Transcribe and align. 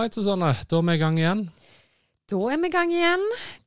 Right, 0.00 0.14
Susanne. 0.14 0.54
Da 0.68 0.78
er 0.78 0.86
vi 0.86 0.94
i 0.96 1.00
gang 1.00 1.18
igjen. 1.18 1.42
Da 2.30 2.38
er 2.52 2.60
vi 2.62 2.68
i 2.68 2.72
gang 2.72 2.92
igjen. 2.94 3.24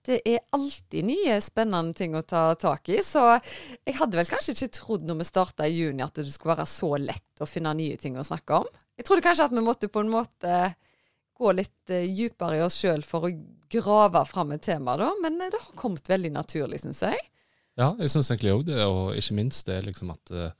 Det 0.07 0.19
er 0.27 0.45
alltid 0.55 1.07
nye 1.07 1.39
spennende 1.43 1.95
ting 1.97 2.15
å 2.15 2.23
ta 2.25 2.45
tak 2.59 2.89
i. 2.93 2.99
Så 3.05 3.21
jeg 3.35 3.97
hadde 3.99 4.19
vel 4.19 4.29
kanskje 4.29 4.55
ikke 4.55 4.71
trodd 4.77 5.03
når 5.07 5.19
vi 5.21 5.27
starta 5.27 5.67
i 5.67 5.75
juni 5.75 6.05
at 6.05 6.17
det 6.17 6.31
skulle 6.31 6.55
være 6.55 6.69
så 6.69 6.93
lett 7.01 7.43
å 7.43 7.49
finne 7.49 7.75
nye 7.77 7.99
ting 7.99 8.17
å 8.17 8.25
snakke 8.25 8.63
om. 8.63 8.69
Jeg 8.97 9.07
trodde 9.07 9.25
kanskje 9.25 9.49
at 9.49 9.55
vi 9.55 9.65
måtte 9.65 9.91
på 9.91 10.03
en 10.03 10.13
måte 10.13 10.61
gå 11.33 11.53
litt 11.57 11.91
uh, 11.91 12.05
dypere 12.05 12.59
i 12.59 12.63
oss 12.63 12.77
sjøl 12.77 13.03
for 13.05 13.27
å 13.27 13.33
grave 13.73 14.21
fram 14.29 14.53
et 14.53 14.63
tema, 14.63 14.95
da. 15.01 15.09
Men 15.23 15.41
uh, 15.41 15.49
det 15.49 15.59
har 15.59 15.79
kommet 15.79 16.09
veldig 16.09 16.33
naturlig, 16.35 16.83
syns 16.83 17.01
jeg. 17.05 17.19
Ja, 17.79 17.89
jeg 17.97 18.13
syns 18.13 18.29
egentlig 18.31 18.53
òg 18.53 18.67
det. 18.69 18.79
Og 18.85 19.17
ikke 19.17 19.37
minst 19.41 19.67
det 19.69 19.81
liksom 19.87 20.13
at 20.13 20.33
uh, 20.33 20.53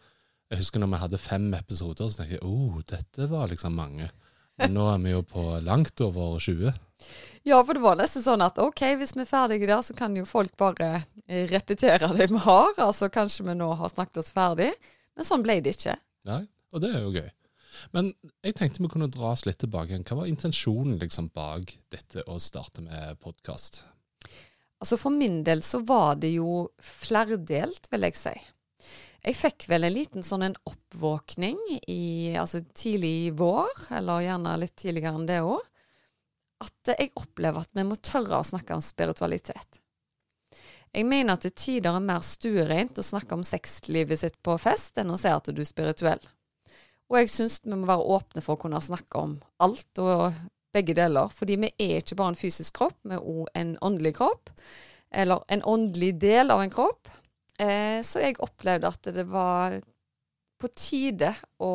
Jeg 0.51 0.59
husker 0.59 0.81
når 0.81 0.91
vi 0.91 1.01
hadde 1.05 1.21
fem 1.21 1.47
episoder, 1.57 2.09
så 2.09 2.19
tenkte 2.19 2.37
jeg 2.37 2.45
oh, 2.45 2.81
dette 2.89 3.29
var 3.31 3.47
liksom 3.49 3.77
mange. 3.79 4.11
Men 4.61 4.75
nå 4.75 4.87
er 4.91 4.99
vi 5.03 5.13
jo 5.13 5.21
på 5.25 5.43
langt 5.65 6.01
over 6.05 6.39
20. 6.39 6.73
Ja, 7.43 7.59
for 7.65 7.75
det 7.75 7.83
var 7.83 7.97
nesten 7.99 8.23
sånn 8.23 8.43
at 8.45 8.59
OK, 8.61 8.81
hvis 8.99 9.15
vi 9.17 9.23
er 9.25 9.29
ferdige 9.29 9.67
der, 9.67 9.81
så 9.83 9.95
kan 9.97 10.15
jo 10.15 10.23
folk 10.29 10.53
bare 10.59 10.91
eh, 11.27 11.47
repetere 11.51 12.11
det 12.15 12.29
vi 12.31 12.41
har. 12.45 12.71
Altså 12.77 13.09
kanskje 13.11 13.47
vi 13.49 13.55
nå 13.59 13.71
har 13.79 13.91
snakket 13.91 14.21
oss 14.21 14.35
ferdig. 14.35 14.71
Men 15.17 15.27
sånn 15.27 15.43
ble 15.45 15.59
det 15.63 15.75
ikke. 15.75 15.97
Nei, 16.29 16.43
og 16.71 16.83
det 16.83 16.93
er 16.93 17.03
jo 17.03 17.15
gøy. 17.17 17.31
Men 17.91 18.13
jeg 18.45 18.55
tenkte 18.57 18.83
vi 18.85 18.91
kunne 18.93 19.09
dra 19.11 19.33
oss 19.33 19.45
litt 19.47 19.59
tilbake 19.63 19.91
igjen. 19.91 20.05
Hva 20.07 20.21
var 20.21 20.29
intensjonen 20.29 21.01
liksom 21.01 21.31
bak 21.35 21.73
dette 21.91 22.23
å 22.29 22.37
starte 22.41 22.85
med 22.85 23.19
podkast? 23.23 23.81
Altså 24.83 24.99
For 24.99 25.15
min 25.15 25.41
del 25.47 25.63
så 25.65 25.79
var 25.87 26.17
det 26.21 26.33
jo 26.35 26.67
flerdelt, 26.83 27.87
vil 27.91 28.07
jeg 28.07 28.19
si. 28.19 28.33
Jeg 29.23 29.37
fikk 29.39 29.67
vel 29.71 29.87
en 29.87 29.93
liten 29.95 30.25
sånn 30.25 30.43
en 30.49 30.57
oppvåkning 30.67 31.59
i 31.87 32.35
altså 32.35 32.59
tidlig 32.75 33.11
i 33.27 33.29
vår, 33.39 33.85
eller 33.95 34.25
gjerne 34.25 34.57
litt 34.59 34.75
tidligere 34.81 35.15
enn 35.15 35.29
det 35.29 35.39
òg, 35.47 35.61
at 36.63 36.91
jeg 36.91 37.13
opplever 37.19 37.63
at 37.63 37.71
vi 37.75 37.85
må 37.87 37.95
tørre 38.03 38.41
å 38.41 38.47
snakke 38.47 38.75
om 38.75 38.83
spiritualitet. 38.83 39.79
Jeg 40.93 41.07
mener 41.09 41.33
at 41.33 41.47
det 41.47 41.55
tider 41.57 41.95
er 41.95 42.03
mer 42.03 42.21
stuereint 42.21 42.99
å 42.99 43.05
snakke 43.05 43.33
om 43.33 43.47
sexlivet 43.47 44.19
sitt 44.19 44.35
på 44.45 44.57
fest 44.61 44.99
enn 45.01 45.09
å 45.09 45.17
si 45.17 45.31
at 45.31 45.47
du 45.49 45.63
er 45.63 45.71
spirituell. 45.71 46.21
Og 47.09 47.17
jeg 47.17 47.31
syns 47.31 47.61
vi 47.63 47.73
må 47.73 47.87
være 47.89 48.05
åpne 48.17 48.43
for 48.43 48.57
å 48.57 48.61
kunne 48.61 48.83
snakke 48.83 49.23
om 49.23 49.37
alt 49.63 50.03
og 50.03 50.35
begge 50.75 50.95
deler. 50.97 51.31
Fordi 51.33 51.57
vi 51.63 51.71
er 51.81 51.99
ikke 52.01 52.17
bare 52.19 52.33
en 52.33 52.39
fysisk 52.39 52.77
kropp, 52.77 52.99
vi 53.07 53.17
er 53.17 53.25
òg 53.25 53.49
en 53.57 53.75
åndelig 53.85 54.15
kropp. 54.19 54.51
Eller 55.13 55.43
en 55.53 55.65
åndelig 55.69 56.13
del 56.21 56.53
av 56.53 56.63
en 56.63 56.73
kropp. 56.73 57.09
Eh, 57.61 57.99
så 58.05 58.23
jeg 58.23 58.39
opplevde 58.41 58.89
at 58.89 59.11
det 59.13 59.25
var 59.29 59.77
på 60.61 60.69
tide 60.73 61.33
å 61.61 61.73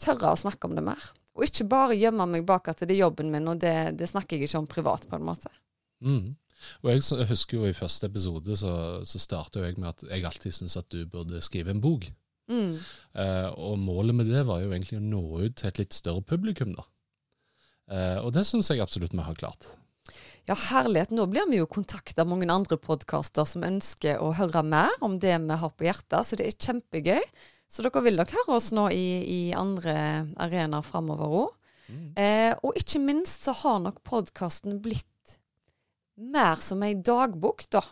tørre 0.00 0.32
å 0.32 0.40
snakke 0.40 0.68
om 0.68 0.76
det 0.76 0.84
mer. 0.86 1.12
Og 1.36 1.44
ikke 1.44 1.68
bare 1.68 1.98
gjemme 1.98 2.24
meg 2.30 2.46
bak 2.48 2.70
at 2.72 2.84
det 2.84 2.94
er 2.94 3.04
jobben 3.04 3.30
min, 3.32 3.48
og 3.50 3.60
det, 3.60 3.98
det 4.00 4.08
snakker 4.08 4.38
jeg 4.38 4.48
ikke 4.48 4.62
om 4.62 4.68
privat, 4.70 5.04
på 5.08 5.18
en 5.18 5.26
måte. 5.26 5.52
Mm. 6.04 6.36
Og 6.82 6.90
jeg 6.90 7.26
husker 7.28 7.58
jo 7.58 7.68
i 7.68 7.76
første 7.76 8.08
episode 8.08 8.56
så, 8.56 8.72
så 9.04 9.20
starta 9.20 9.64
jeg 9.64 9.76
med 9.76 9.90
at 9.90 10.06
jeg 10.08 10.24
alltid 10.24 10.56
syntes 10.56 10.78
at 10.80 10.88
du 10.92 11.02
burde 11.10 11.42
skrive 11.44 11.74
en 11.74 11.82
bok. 11.84 12.08
Mm. 12.48 12.76
Eh, 13.18 13.48
og 13.58 13.78
målet 13.82 14.16
med 14.16 14.30
det 14.30 14.46
var 14.48 14.62
jo 14.62 14.70
egentlig 14.72 15.00
å 15.00 15.04
nå 15.04 15.22
ut 15.42 15.56
til 15.58 15.68
et 15.68 15.82
litt 15.82 15.96
større 15.96 16.24
publikum, 16.24 16.72
da. 16.78 16.86
Eh, 17.92 18.18
og 18.22 18.32
det 18.34 18.46
syns 18.48 18.70
jeg 18.72 18.82
absolutt 18.82 19.14
vi 19.14 19.26
har 19.26 19.38
klart. 19.38 19.68
Ja, 20.46 20.54
herlighet. 20.54 21.10
Nå 21.10 21.24
blir 21.26 21.48
vi 21.50 21.58
jo 21.58 21.66
kontakta 21.66 22.22
av 22.22 22.30
mange 22.30 22.46
andre 22.52 22.78
podkaster 22.78 23.46
som 23.48 23.64
ønsker 23.66 24.20
å 24.22 24.30
høre 24.38 24.62
mer 24.62 24.94
om 25.02 25.16
det 25.18 25.34
vi 25.42 25.56
har 25.58 25.72
på 25.74 25.88
hjertet, 25.88 26.22
så 26.22 26.38
det 26.38 26.46
er 26.46 26.58
kjempegøy. 26.68 27.24
Så 27.66 27.82
dere 27.82 28.02
vil 28.04 28.20
nok 28.20 28.30
høre 28.30 28.58
oss 28.60 28.70
nå 28.70 28.84
i, 28.94 29.06
i 29.26 29.40
andre 29.58 29.96
arenaer 30.38 30.86
framover 30.86 31.34
òg. 31.40 31.56
Mm. 31.90 32.06
Eh, 32.14 32.52
og 32.62 32.78
ikke 32.78 33.02
minst 33.02 33.46
så 33.46 33.56
har 33.58 33.80
nok 33.82 33.98
podkasten 34.06 34.78
blitt 34.82 35.34
mer 36.14 36.62
som 36.62 36.84
ei 36.86 36.94
dagbok, 36.94 37.66
da. 37.74 37.82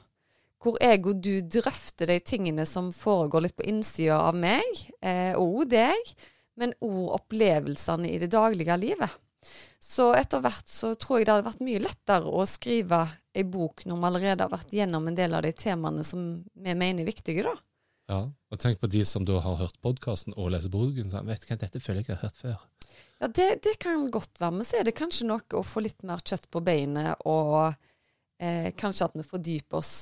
Hvor 0.63 0.79
jeg 0.81 1.03
og 1.11 1.19
du 1.27 1.43
drøfter 1.59 2.09
de 2.09 2.21
tingene 2.23 2.69
som 2.71 2.95
foregår 2.95 3.49
litt 3.49 3.59
på 3.59 3.67
innsida 3.67 4.21
av 4.31 4.39
meg, 4.39 4.87
eh, 5.03 5.35
og 5.35 5.67
deg, 5.75 6.15
men 6.55 6.79
òg 6.79 7.19
opplevelsene 7.19 8.15
i 8.15 8.23
det 8.23 8.31
daglige 8.31 8.79
livet. 8.79 9.19
Så 9.83 10.11
etter 10.17 10.43
hvert 10.45 10.71
så 10.71 10.95
tror 10.99 11.21
jeg 11.21 11.29
det 11.29 11.35
hadde 11.35 11.49
vært 11.49 11.65
mye 11.67 11.83
lettere 11.85 12.31
å 12.31 12.47
skrive 12.49 13.05
ei 13.35 13.45
bok 13.45 13.85
når 13.89 14.01
vi 14.01 14.09
allerede 14.09 14.47
har 14.47 14.53
vært 14.53 14.75
gjennom 14.75 15.09
en 15.11 15.19
del 15.19 15.37
av 15.37 15.45
de 15.45 15.53
temaene 15.57 16.05
som 16.07 16.27
vi 16.55 16.75
mener 16.75 17.05
er 17.05 17.11
viktige, 17.11 17.47
da. 17.47 17.55
Ja, 18.11 18.21
og 18.29 18.61
tenk 18.61 18.83
på 18.83 18.91
de 18.93 19.01
som 19.09 19.25
da 19.25 19.39
har 19.41 19.57
hørt 19.63 19.81
podkasten 19.85 20.37
og 20.37 20.51
leser 20.53 20.73
boken. 20.73 21.09
Så 21.11 21.23
vet 21.25 21.47
hva, 21.49 21.57
dette 21.61 21.81
føler 21.81 22.03
jeg 22.03 22.07
ikke 22.07 22.19
har 22.19 22.27
hørt 22.27 22.41
før. 22.41 22.59
Ja, 23.23 23.29
det, 23.29 23.49
det, 23.65 23.79
kan 23.81 24.11
godt 24.13 24.41
være. 24.41 24.59
Men 24.59 24.69
så 24.69 24.81
er 24.81 24.89
det 24.89 24.97
kanskje 24.99 25.29
noe 25.31 25.57
å 25.57 25.65
få 25.65 25.85
litt 25.85 26.05
mer 26.07 26.21
kjøtt 26.21 26.51
på 26.53 26.61
beinet, 26.65 27.25
og 27.25 27.73
eh, 28.43 28.69
kanskje 28.77 29.09
at 29.09 29.17
vi 29.17 29.25
fordyper 29.27 29.81
oss 29.81 29.95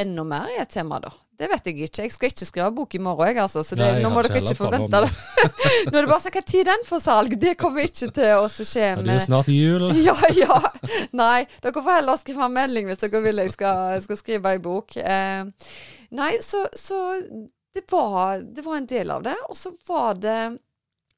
enda 0.00 0.24
mer 0.26 0.50
i 0.50 0.58
et 0.62 0.72
tema, 0.74 0.98
da. 1.04 1.12
Det 1.34 1.48
vet 1.50 1.66
jeg 1.66 1.86
ikke. 1.86 2.02
Jeg 2.04 2.12
skal 2.14 2.30
ikke 2.30 2.46
skrive 2.46 2.68
bok 2.76 2.94
i 2.94 3.00
morgen, 3.02 3.26
jeg, 3.26 3.38
altså. 3.42 3.64
Så 3.66 3.78
det, 3.78 3.86
Nei, 3.96 4.02
nå 4.04 4.10
må 4.14 4.22
dere 4.22 4.42
ikke 4.42 4.56
forvente 4.58 5.00
det. 5.02 5.08
nå 5.88 5.96
er 5.98 6.04
det 6.04 6.10
bare 6.10 6.20
sånn 6.22 6.34
Hva 6.36 6.42
tid 6.50 6.68
den 6.68 6.84
får 6.86 7.00
salg? 7.02 7.34
Det 7.42 7.54
kommer 7.60 7.88
ikke 7.88 8.10
til 8.14 8.30
å 8.38 8.44
skje. 8.54 8.90
Med... 9.00 9.08
Det 9.08 9.16
er 9.16 9.24
snart 9.26 9.50
jul. 9.50 9.88
ja, 10.06 10.14
ja. 10.36 10.60
Nei, 11.16 11.46
dere 11.64 11.82
får 11.82 11.98
heller 11.98 12.20
skrive 12.20 12.46
en 12.46 12.54
melding 12.54 12.86
hvis 12.90 13.02
dere 13.02 13.22
vil 13.24 13.42
jeg 13.42 13.54
skal, 13.56 13.98
skal 14.04 14.20
skrive 14.20 14.54
ei 14.54 14.62
bok. 14.62 14.94
Eh, 15.00 15.72
nei, 16.14 16.30
så, 16.44 16.62
så 16.78 17.00
det, 17.26 17.82
var, 17.90 18.38
det, 18.44 18.62
var, 18.62 18.78
en 18.78 18.90
del 18.94 19.10
av 19.10 19.24
det. 19.26 19.34
Og 19.48 19.58
så 19.58 19.74
var 19.88 20.20
det 20.22 20.38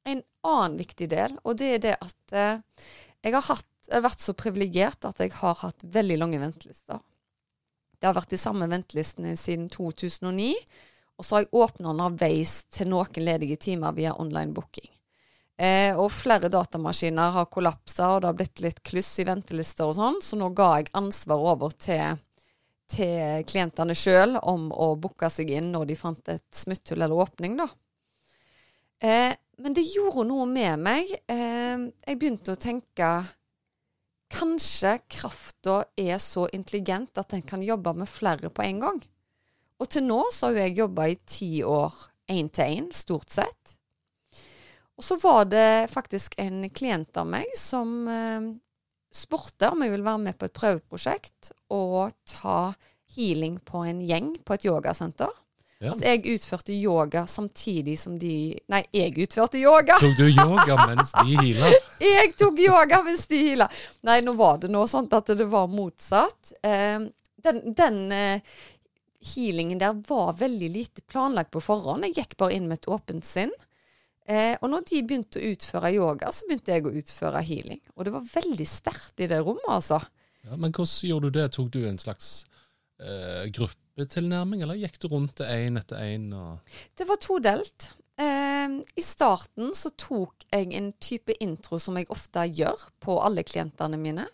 en 0.07 0.23
annen 0.47 0.79
viktig 0.79 1.11
del, 1.13 1.37
og 1.45 1.59
det 1.61 1.75
er 1.75 1.83
det 1.83 1.97
at 1.99 2.37
eh, 2.39 2.87
jeg 3.27 3.35
har 3.35 3.45
hatt, 3.51 3.69
jeg 3.89 3.99
har 3.99 4.07
vært 4.07 4.23
så 4.23 4.35
privilegert 4.39 5.07
at 5.09 5.21
jeg 5.21 5.35
har 5.43 5.61
hatt 5.61 5.85
veldig 5.95 6.19
lange 6.23 6.41
ventelister. 6.41 7.03
Det 7.99 8.09
har 8.09 8.17
vært 8.17 8.35
de 8.35 8.41
samme 8.41 8.69
ventelistene 8.71 9.37
siden 9.41 9.71
2009. 9.73 10.53
Og 11.17 11.25
så 11.25 11.37
har 11.37 11.47
jeg 11.47 11.55
åpna 11.57 11.95
underveis 11.95 12.59
til 12.73 12.91
noen 12.93 13.25
ledige 13.25 13.57
timer 13.69 13.97
via 13.97 14.13
online 14.21 14.53
booking. 14.57 14.91
Eh, 15.57 15.97
og 15.97 16.11
flere 16.13 16.51
datamaskiner 16.53 17.33
har 17.33 17.49
kollapsa, 17.49 18.11
og 18.13 18.21
det 18.21 18.29
har 18.29 18.37
blitt 18.37 18.61
litt 18.61 18.83
kluss 18.85 19.15
i 19.23 19.25
ventelister 19.25 19.89
og 19.89 19.97
sånn, 19.97 20.19
så 20.21 20.37
nå 20.37 20.51
ga 20.53 20.75
jeg 20.77 20.91
ansvar 21.01 21.47
over 21.55 21.73
til, 21.81 22.21
til 22.93 23.47
klientene 23.49 23.97
sjøl 23.97 24.37
om 24.43 24.69
å 24.69 24.91
booke 25.01 25.31
seg 25.33 25.55
inn 25.57 25.73
når 25.73 25.89
de 25.89 25.97
fant 25.97 26.33
et 26.35 26.45
smutthull 26.53 27.01
eller 27.01 27.25
åpning, 27.25 27.57
da. 27.63 27.71
Eh, 29.01 29.33
men 29.65 29.73
det 29.77 29.87
gjorde 29.89 30.27
noe 30.29 30.45
med 30.51 30.85
meg. 30.85 31.17
Eh, 31.33 31.89
jeg 32.05 32.21
begynte 32.21 32.53
å 32.53 32.61
tenke 32.61 33.11
Kanskje 34.37 34.99
krafta 35.09 35.79
er 35.97 36.19
så 36.21 36.47
intelligent 36.53 37.17
at 37.17 37.33
den 37.33 37.45
kan 37.47 37.63
jobbe 37.65 37.95
med 37.97 38.11
flere 38.11 38.51
på 38.53 38.65
en 38.67 38.83
gang. 38.85 39.01
Og 39.81 39.89
til 39.93 40.05
nå 40.05 40.23
så 40.33 40.51
har 40.51 40.67
jeg 40.67 40.79
jobba 40.83 41.09
i 41.09 41.17
ti 41.25 41.51
år 41.65 41.95
én 42.33 42.51
til 42.53 42.79
én, 42.79 42.93
stort 42.93 43.33
sett. 43.33 43.77
Og 44.97 45.05
så 45.05 45.19
var 45.21 45.45
det 45.49 45.89
faktisk 45.93 46.39
en 46.41 46.65
klient 46.73 47.17
av 47.21 47.29
meg 47.29 47.51
som 47.57 48.09
eh, 48.09 48.47
spurte 49.13 49.71
om 49.73 49.85
jeg 49.85 49.93
ville 49.93 50.07
være 50.07 50.25
med 50.29 50.39
på 50.39 50.49
et 50.49 50.57
prøveprosjekt 50.57 51.53
og 51.77 52.15
ta 52.29 52.73
healing 53.17 53.59
på 53.65 53.85
en 53.89 54.01
gjeng 54.05 54.33
på 54.45 54.57
et 54.57 54.69
yogasenter. 54.69 55.33
Ja. 55.79 55.91
Altså, 55.93 56.07
jeg 56.09 56.37
utførte 56.39 56.73
yoga 56.73 57.27
samtidig 57.29 57.99
som 58.01 58.15
de 58.17 58.57
Nei, 58.73 58.81
jeg 58.97 59.13
utførte 59.27 59.61
yoga! 59.61 59.99
Tok 60.01 60.15
du 60.17 60.25
yoga 60.31 60.79
mens 60.89 61.13
de 61.19 61.37
hila? 61.37 61.69
jeg 62.17 62.33
tok 62.41 62.63
yoga 62.65 63.03
mens 63.05 63.27
de 63.29 63.43
hila. 63.51 63.69
Nei, 64.09 64.23
nå 64.25 64.33
var 64.39 64.63
det 64.63 64.71
noe 64.73 64.89
sånt 64.89 65.13
at 65.17 65.29
det 65.37 65.49
var 65.53 65.69
motsatt. 65.69 66.55
Eh, 66.65 67.05
den, 67.45 67.61
den 67.77 68.01
eh, 68.17 68.57
healingen 69.35 69.83
der 69.83 70.01
var 70.09 70.33
veldig 70.41 70.73
lite 70.73 71.05
planlagt 71.05 71.53
på 71.53 71.61
forhånd. 71.61 72.09
Jeg 72.09 72.23
gikk 72.23 72.37
bare 72.41 72.57
inn 72.57 72.71
med 72.71 72.81
et 72.81 72.91
åpent 72.97 73.29
sinn. 73.29 73.53
Eh, 74.27 74.57
og 74.59 74.71
når 74.73 74.89
de 74.89 75.05
begynte 75.07 75.39
å 75.39 75.51
utføre 75.53 75.93
yoga, 75.95 76.33
så 76.35 76.49
begynte 76.49 76.73
jeg 76.73 76.89
å 76.89 76.97
utføre 77.03 77.43
healing. 77.47 77.83
Og 77.95 78.09
det 78.09 78.17
var 78.17 78.31
veldig 78.33 78.67
sterkt 78.67 79.23
i 79.23 79.29
det 79.31 79.45
rommet, 79.45 79.69
altså. 79.71 80.01
Ja, 80.47 80.57
men 80.57 80.73
hvordan 80.73 81.11
gjorde 81.11 81.31
du 81.31 81.39
det? 81.39 81.51
Tok 81.55 81.69
du 81.75 81.83
en 81.87 82.01
slags 82.01 82.31
eh, 83.03 83.47
gruppe? 83.55 83.86
Gruppetilnærming, 83.97 84.63
eller 84.63 84.77
gikk 84.77 84.99
du 85.01 85.09
rundt 85.09 85.39
det 85.41 85.49
én 85.49 85.79
etter 85.79 85.97
én? 85.97 86.29
Det 86.97 87.07
var 87.09 87.17
todelt. 87.17 87.95
Eh, 88.19 88.69
I 88.97 89.03
starten 89.03 89.75
så 89.75 89.91
tok 89.97 90.45
jeg 90.51 90.73
en 90.75 90.93
type 90.93 91.33
intro 91.41 91.79
som 91.79 91.97
jeg 91.97 92.09
ofte 92.11 92.47
gjør 92.47 92.89
på 93.01 93.21
alle 93.21 93.43
klientene 93.43 93.97
mine. 93.97 94.27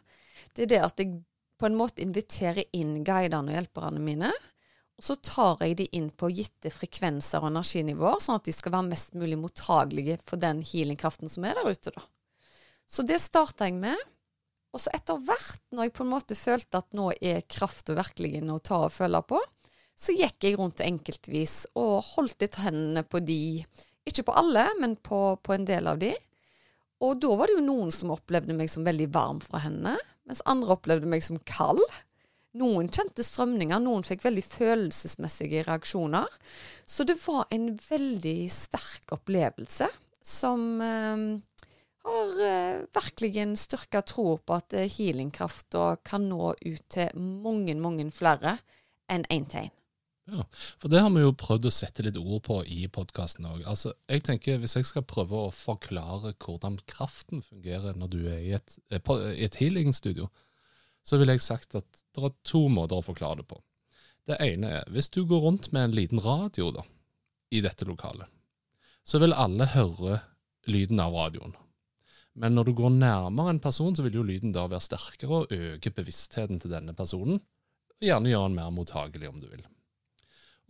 Det 0.54 0.64
er 0.66 0.66
det 0.66 0.82
at 0.82 0.98
jeg 0.98 1.22
på 1.58 1.66
en 1.66 1.76
måte 1.78 2.02
inviterer 2.02 2.64
inn 2.72 3.04
guidene 3.04 3.52
og 3.52 3.54
hjelperne 3.54 4.02
mine. 4.02 4.32
Og 4.98 5.04
så 5.06 5.16
tar 5.16 5.62
jeg 5.62 5.76
de 5.78 5.86
inn 5.96 6.10
på 6.10 6.30
gitte 6.30 6.70
frekvenser 6.70 7.42
og 7.42 7.52
energinivåer, 7.52 8.18
sånn 8.20 8.38
at 8.38 8.46
de 8.46 8.54
skal 8.54 8.74
være 8.74 8.90
mest 8.90 9.14
mulig 9.14 9.38
mottagelige 9.38 10.18
for 10.26 10.42
den 10.42 10.62
healingkraften 10.62 11.30
som 11.30 11.46
er 11.46 11.58
der 11.58 11.70
ute. 11.70 11.90
da. 11.94 12.02
Så 12.86 13.02
det 13.06 13.20
starta 13.22 13.66
jeg 13.66 13.78
med. 13.78 13.98
Og 14.72 14.80
så 14.80 14.92
etter 14.96 15.20
hvert, 15.20 15.60
når 15.72 15.88
jeg 15.88 15.94
på 15.96 16.04
en 16.06 16.12
måte 16.14 16.36
følte 16.38 16.80
at 16.80 16.94
nå 16.96 17.10
er 17.20 17.44
krafta 17.50 17.96
virkelig 17.96 18.40
å 18.48 18.60
ta 18.64 18.78
og 18.86 18.94
føle 18.94 19.20
på, 19.28 19.40
så 19.92 20.14
gikk 20.16 20.46
jeg 20.46 20.58
rundt 20.58 20.80
enkeltvis 20.82 21.56
og 21.78 22.14
holdt 22.14 22.40
litt 22.42 22.56
hendene 22.62 23.04
på 23.04 23.20
de. 23.22 23.62
Ikke 24.08 24.24
på 24.26 24.34
alle, 24.34 24.64
men 24.80 24.96
på, 24.96 25.20
på, 25.44 25.54
en 25.54 25.66
del 25.68 25.90
av 25.90 26.00
de. 26.00 26.14
Og 27.04 27.20
da 27.20 27.34
var 27.36 27.50
det 27.50 27.58
jo 27.58 27.66
noen 27.66 27.92
som 27.94 28.14
opplevde 28.14 28.56
meg 28.56 28.70
som 28.72 28.86
veldig 28.86 29.10
varm 29.14 29.42
fra 29.44 29.60
hendene, 29.62 29.98
mens 30.26 30.42
andre 30.48 30.74
opplevde 30.74 31.10
meg 31.10 31.22
som 31.26 31.38
kald. 31.46 31.82
Noen 32.58 32.88
kjente 32.92 33.24
strømninger, 33.24 33.80
noen 33.80 34.04
fikk 34.06 34.24
veldig 34.26 34.44
følelsesmessige 34.44 35.64
reaksjoner. 35.68 36.28
Så 36.88 37.04
det 37.08 37.18
var 37.22 37.46
en 37.54 37.72
veldig 37.76 38.38
sterk 38.52 39.14
opplevelse 39.16 39.88
som 40.22 40.66
eh, 40.84 41.24
har 42.04 42.40
eh, 42.46 42.80
virkelig 42.94 43.36
en 43.42 43.54
styrka 43.56 44.02
tro 44.06 44.36
på 44.38 44.56
at 44.56 44.74
eh, 44.74 44.90
healingkrafta 44.90 45.96
kan 46.06 46.26
nå 46.30 46.54
ut 46.54 46.88
til 46.90 47.14
mange, 47.18 47.76
mange 47.78 48.08
flere 48.14 48.58
enn 49.12 49.26
én 49.30 49.46
tegn. 49.50 49.70
én. 49.70 49.78
Ja, 50.30 50.44
for 50.78 50.88
det 50.88 51.00
har 51.02 51.10
vi 51.10 51.24
jo 51.24 51.32
prøvd 51.34 51.66
å 51.66 51.74
sette 51.74 52.04
litt 52.06 52.18
ord 52.20 52.44
på 52.46 52.60
i 52.70 52.84
podkasten 52.94 53.46
òg. 53.48 53.64
Altså, 53.66 53.90
jeg 54.06 54.22
tenker 54.22 54.60
Hvis 54.62 54.76
jeg 54.78 54.86
skal 54.86 55.02
prøve 55.02 55.34
å 55.34 55.50
forklare 55.50 56.36
hvordan 56.38 56.78
kraften 56.86 57.42
fungerer 57.42 57.98
når 57.98 58.12
du 58.12 58.20
er 58.30 58.38
i 58.38 58.52
et, 58.58 58.78
eh, 58.90 59.02
et 59.34 59.58
healingstudio, 59.58 60.30
så 61.02 61.18
ville 61.18 61.34
jeg 61.34 61.42
sagt 61.42 61.74
at 61.74 62.02
det 62.14 62.22
er 62.22 62.34
to 62.46 62.68
måter 62.70 63.00
å 63.00 63.06
forklare 63.06 63.42
det 63.42 63.48
på. 63.50 63.58
Det 64.30 64.38
ene 64.38 64.70
er 64.78 64.92
hvis 64.94 65.10
du 65.10 65.24
går 65.26 65.42
rundt 65.42 65.72
med 65.72 65.88
en 65.88 65.96
liten 65.98 66.22
radio 66.22 66.70
da, 66.70 66.86
i 67.50 67.60
dette 67.60 67.84
lokalet, 67.84 68.30
så 69.02 69.18
vil 69.18 69.34
alle 69.34 69.66
høre 69.74 70.20
lyden 70.70 71.00
av 71.02 71.18
radioen. 71.18 71.56
Men 72.38 72.56
når 72.56 72.68
du 72.68 72.72
går 72.76 72.94
nærmere 72.96 73.52
en 73.52 73.60
person, 73.60 73.94
så 73.96 74.04
vil 74.06 74.16
jo 74.16 74.24
lyden 74.24 74.54
da 74.54 74.64
være 74.70 74.84
sterkere 74.84 75.42
og 75.42 75.52
øke 75.52 75.92
bevisstheten 75.92 76.60
til 76.62 76.72
denne 76.72 76.94
personen. 76.96 77.40
Og 78.00 78.08
gjerne 78.08 78.32
gjøre 78.32 78.48
den 78.48 78.56
mer 78.56 78.72
mottagelig, 78.72 79.28
om 79.28 79.40
du 79.42 79.48
vil. 79.50 79.64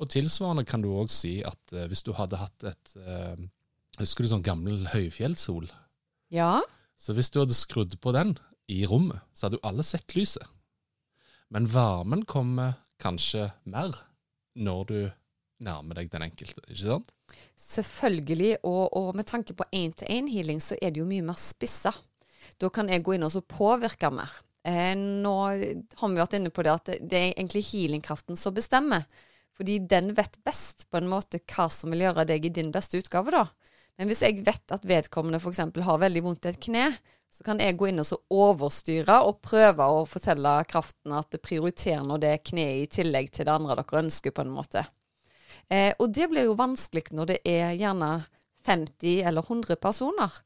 Og 0.03 0.11
tilsvarende 0.11 0.67
kan 0.67 0.83
du 0.83 0.91
òg 0.91 1.13
si 1.13 1.39
at 1.47 1.75
eh, 1.75 1.87
hvis 1.91 2.03
du 2.03 2.11
hadde 2.17 2.41
hatt 2.41 2.71
et 2.73 2.95
eh, 2.99 3.43
Husker 4.01 4.25
du 4.25 4.31
sånn 4.31 4.45
gammel 4.45 4.87
høyfjellssol? 4.89 5.67
Ja. 6.33 6.63
Så 6.97 7.13
hvis 7.13 7.29
du 7.29 7.43
hadde 7.43 7.53
skrudd 7.53 7.93
på 8.01 8.15
den 8.17 8.31
i 8.73 8.87
rommet, 8.89 9.21
så 9.37 9.47
hadde 9.47 9.59
jo 9.59 9.67
alle 9.69 9.85
sett 9.85 10.15
lyset. 10.17 10.47
Men 11.53 11.69
varmen 11.69 12.23
kommer 12.25 12.79
kanskje 13.05 13.51
mer 13.69 13.93
når 14.57 14.89
du 14.89 14.97
nærmer 15.65 15.99
deg 15.99 16.11
den 16.13 16.27
enkelte, 16.27 16.63
ikke 16.69 16.85
sant? 16.85 17.13
Selvfølgelig, 17.59 18.55
og, 18.69 18.85
og 18.99 19.13
med 19.19 19.29
tanke 19.29 19.57
på 19.57 19.67
én-til-én-healing, 19.73 20.63
så 20.63 20.79
er 20.81 20.93
det 20.93 21.03
jo 21.03 21.09
mye 21.09 21.25
mer 21.27 21.39
spissa. 21.39 21.95
Da 22.61 22.71
kan 22.75 22.91
jeg 22.91 23.05
gå 23.05 23.17
inn 23.17 23.27
og 23.27 23.39
påvirke 23.51 24.11
mer. 24.13 24.33
Eh, 24.67 24.95
nå 24.97 25.35
har 25.49 26.09
vi 26.09 26.21
vært 26.21 26.37
inne 26.39 26.53
på 26.55 26.63
det 26.63 26.75
at 26.75 26.93
det 27.01 27.19
er 27.19 27.33
egentlig 27.33 27.65
healingkraften 27.73 28.39
som 28.39 28.55
bestemmer. 28.55 29.07
Fordi 29.57 29.81
den 29.89 30.13
vet 30.17 30.39
best 30.47 30.87
på 30.91 31.01
en 31.01 31.11
måte 31.11 31.43
hva 31.53 31.69
som 31.71 31.93
vil 31.93 32.07
gjøre 32.07 32.27
deg 32.29 32.47
i 32.47 32.55
din 32.55 32.73
beste 32.75 33.01
utgave, 33.01 33.35
da. 33.35 33.47
Men 34.01 34.09
hvis 34.09 34.23
jeg 34.25 34.41
vet 34.47 34.73
at 34.73 34.87
vedkommende 34.89 35.41
f.eks. 35.43 35.61
har 35.85 36.01
veldig 36.01 36.23
vondt 36.25 36.49
i 36.49 36.53
et 36.55 36.63
kne, 36.63 36.87
så 37.33 37.45
kan 37.45 37.61
jeg 37.61 37.77
gå 37.81 37.89
inn 37.89 38.01
og 38.03 38.33
overstyre 38.33 39.19
og 39.27 39.41
prøve 39.45 39.85
å 39.89 40.03
fortelle 40.09 40.55
kraften 40.69 41.15
at 41.17 41.31
det 41.33 41.43
prioriterer 41.45 42.05
nå 42.05 42.19
det 42.21 42.39
kneet 42.49 42.83
i 42.83 42.91
tillegg 43.01 43.31
til 43.33 43.49
det 43.49 43.55
andre 43.55 43.79
dere 43.81 44.03
ønsker, 44.03 44.35
på 44.35 44.45
en 44.45 44.53
måte. 44.53 44.85
Eh, 45.73 45.93
og 45.99 46.13
det 46.13 46.29
blir 46.29 46.51
jo 46.51 46.59
vanskelig 46.59 47.09
når 47.17 47.33
det 47.33 47.41
er 47.49 47.73
gjerne 47.81 48.13
50 48.67 49.25
eller 49.31 49.49
100 49.49 49.81
personer. 49.83 50.39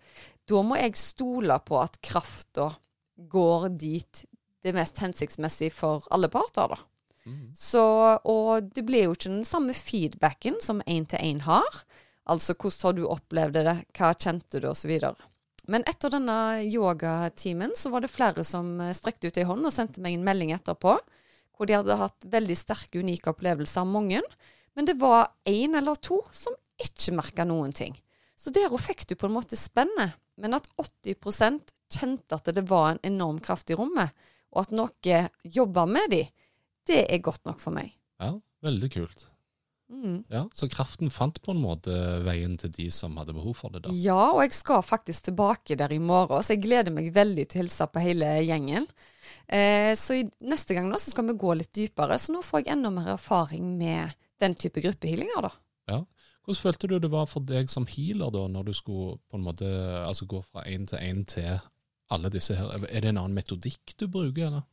Da 0.47 0.63
må 0.63 0.79
jeg 0.79 0.99
stole 1.01 1.59
på 1.67 1.81
at 1.83 1.99
krafta 2.05 2.71
går 3.17 3.71
dit 3.81 4.27
det 4.67 4.73
er 4.73 4.81
mest 4.81 4.99
hensiktsmessig 4.99 5.69
for 5.71 6.07
alle 6.11 6.27
parter, 6.27 6.73
da. 6.73 6.81
Mm. 7.27 7.53
Så, 7.55 7.83
og 8.27 8.73
det 8.75 8.83
blir 8.87 9.07
jo 9.07 9.15
ikke 9.15 9.31
den 9.31 9.47
samme 9.47 9.75
feedbacken 9.75 10.59
som 10.63 10.83
én-til-én 10.91 11.45
har. 11.47 11.83
Altså 12.27 12.57
hvordan 12.59 12.83
har 12.83 12.97
du 12.97 13.05
opplevd 13.07 13.59
det, 13.61 13.77
hva 13.95 14.11
kjente 14.19 14.59
du, 14.63 14.67
osv. 14.73 14.91
Men 15.71 15.87
etter 15.87 16.11
denne 16.17 16.39
yogatimen 16.67 17.77
så 17.79 17.93
var 17.95 18.03
det 18.03 18.11
flere 18.11 18.43
som 18.47 18.75
strekte 18.95 19.31
ut 19.31 19.39
ei 19.39 19.47
hånd 19.47 19.67
og 19.67 19.75
sendte 19.75 20.03
meg 20.03 20.19
en 20.19 20.27
melding 20.27 20.51
etterpå, 20.57 20.97
hvor 21.55 21.71
de 21.71 21.79
hadde 21.79 22.01
hatt 22.03 22.27
veldig 22.35 22.59
sterke, 22.59 22.99
unike 22.99 23.31
opplevelser 23.31 23.87
mange. 23.87 24.25
Men 24.77 24.89
det 24.89 24.99
var 25.01 25.31
én 25.49 25.77
eller 25.79 25.97
to 26.05 26.21
som 26.37 26.57
ikke 26.77 27.15
merka 27.17 27.47
noen 27.49 27.73
ting. 27.73 27.97
Så 28.37 28.53
der 28.53 28.73
fikk 28.81 29.07
du 29.09 29.15
på 29.17 29.29
en 29.29 29.37
måte 29.39 29.57
spennet. 29.57 30.19
Men 30.37 30.53
at 30.59 30.69
80% 30.77 31.73
kjente 31.97 32.37
at 32.37 32.51
det 32.53 32.67
var 32.69 32.91
en 32.91 33.05
enorm 33.09 33.39
kraft 33.41 33.71
i 33.73 33.77
rommet, 33.79 34.13
og 34.53 34.67
at 34.67 34.75
noe 34.75 35.21
jobba 35.49 35.87
med 35.89 36.13
dem, 36.13 36.29
det 36.87 37.07
er 37.09 37.25
godt 37.25 37.47
nok 37.49 37.63
for 37.63 37.75
meg. 37.75 37.95
Ja, 38.21 38.35
veldig 38.65 38.91
kult. 38.93 39.27
Mm. 39.89 40.25
Ja, 40.29 40.49
Så 40.55 40.67
kraften 40.69 41.13
fant 41.15 41.39
på 41.43 41.53
en 41.55 41.61
måte 41.63 41.95
veien 42.27 42.57
til 42.59 42.73
de 42.75 42.89
som 42.91 43.15
hadde 43.21 43.35
behov 43.37 43.55
for 43.61 43.71
det? 43.71 43.85
da? 43.85 43.93
Ja, 43.95 44.33
og 44.35 44.43
jeg 44.43 44.55
skal 44.57 44.83
faktisk 44.83 45.29
tilbake 45.29 45.79
der 45.79 45.95
i 45.95 46.01
morgen, 46.03 46.43
så 46.43 46.57
jeg 46.57 46.65
gleder 46.67 46.95
meg 46.95 47.13
veldig 47.15 47.47
til 47.47 47.61
å 47.61 47.65
hilse 47.65 47.87
på 47.91 48.03
hele 48.03 48.33
gjengen. 48.43 48.89
Eh, 49.47 49.93
så 49.99 50.19
i, 50.19 50.25
neste 50.43 50.75
gang 50.75 50.91
nå 50.91 50.99
så 50.99 51.15
skal 51.15 51.29
vi 51.31 51.39
gå 51.39 51.55
litt 51.55 51.73
dypere, 51.75 52.19
så 52.19 52.35
nå 52.35 52.43
får 52.45 52.65
jeg 52.65 52.75
enda 52.75 52.91
mer 52.95 53.13
erfaring 53.15 53.77
med 53.79 54.15
den 54.43 54.55
type 54.59 54.83
gruppehealinger, 54.85 55.49
da. 55.49 55.53
Ja. 55.91 56.03
Hvordan 56.47 56.63
følte 56.63 56.91
du 56.91 56.99
det 57.03 57.11
var 57.11 57.27
for 57.31 57.43
deg 57.43 57.71
som 57.73 57.89
healer, 57.91 58.31
da, 58.35 58.45
når 58.51 58.69
du 58.69 58.75
skulle 58.77 59.17
på 59.31 59.39
en 59.39 59.47
måte 59.47 59.67
altså 60.05 60.29
gå 60.31 60.43
fra 60.47 60.63
én 60.71 60.87
til 60.87 61.03
én 61.03 61.25
til 61.27 61.59
alle 62.15 62.31
disse 62.31 62.55
her? 62.55 62.71
Er 62.87 63.03
det 63.03 63.11
en 63.11 63.19
annen 63.19 63.35
metodikk 63.35 63.97
du 63.99 64.07
bruker, 64.07 64.47
eller? 64.47 64.67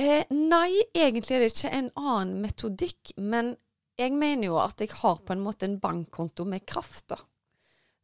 Eh, 0.00 0.28
nei, 0.32 0.82
egentlig 0.96 1.36
er 1.36 1.44
det 1.44 1.52
ikke 1.54 1.72
en 1.76 1.90
annen 1.96 2.38
metodikk, 2.44 3.14
men 3.16 3.54
jeg 4.00 4.14
mener 4.16 4.48
jo 4.48 4.60
at 4.60 4.80
jeg 4.80 4.92
har 5.00 5.20
på 5.24 5.34
en 5.34 5.42
måte 5.44 5.66
en 5.68 5.80
bankkonto 5.80 6.46
med 6.48 6.64
kraft, 6.68 7.10
da, 7.12 7.18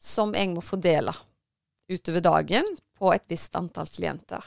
som 0.00 0.34
jeg 0.36 0.52
må 0.52 0.64
fordele 0.64 1.14
utover 1.88 2.24
dagen 2.24 2.66
på 2.96 3.12
et 3.14 3.28
visst 3.30 3.54
antall 3.56 3.88
klienter. 3.92 4.42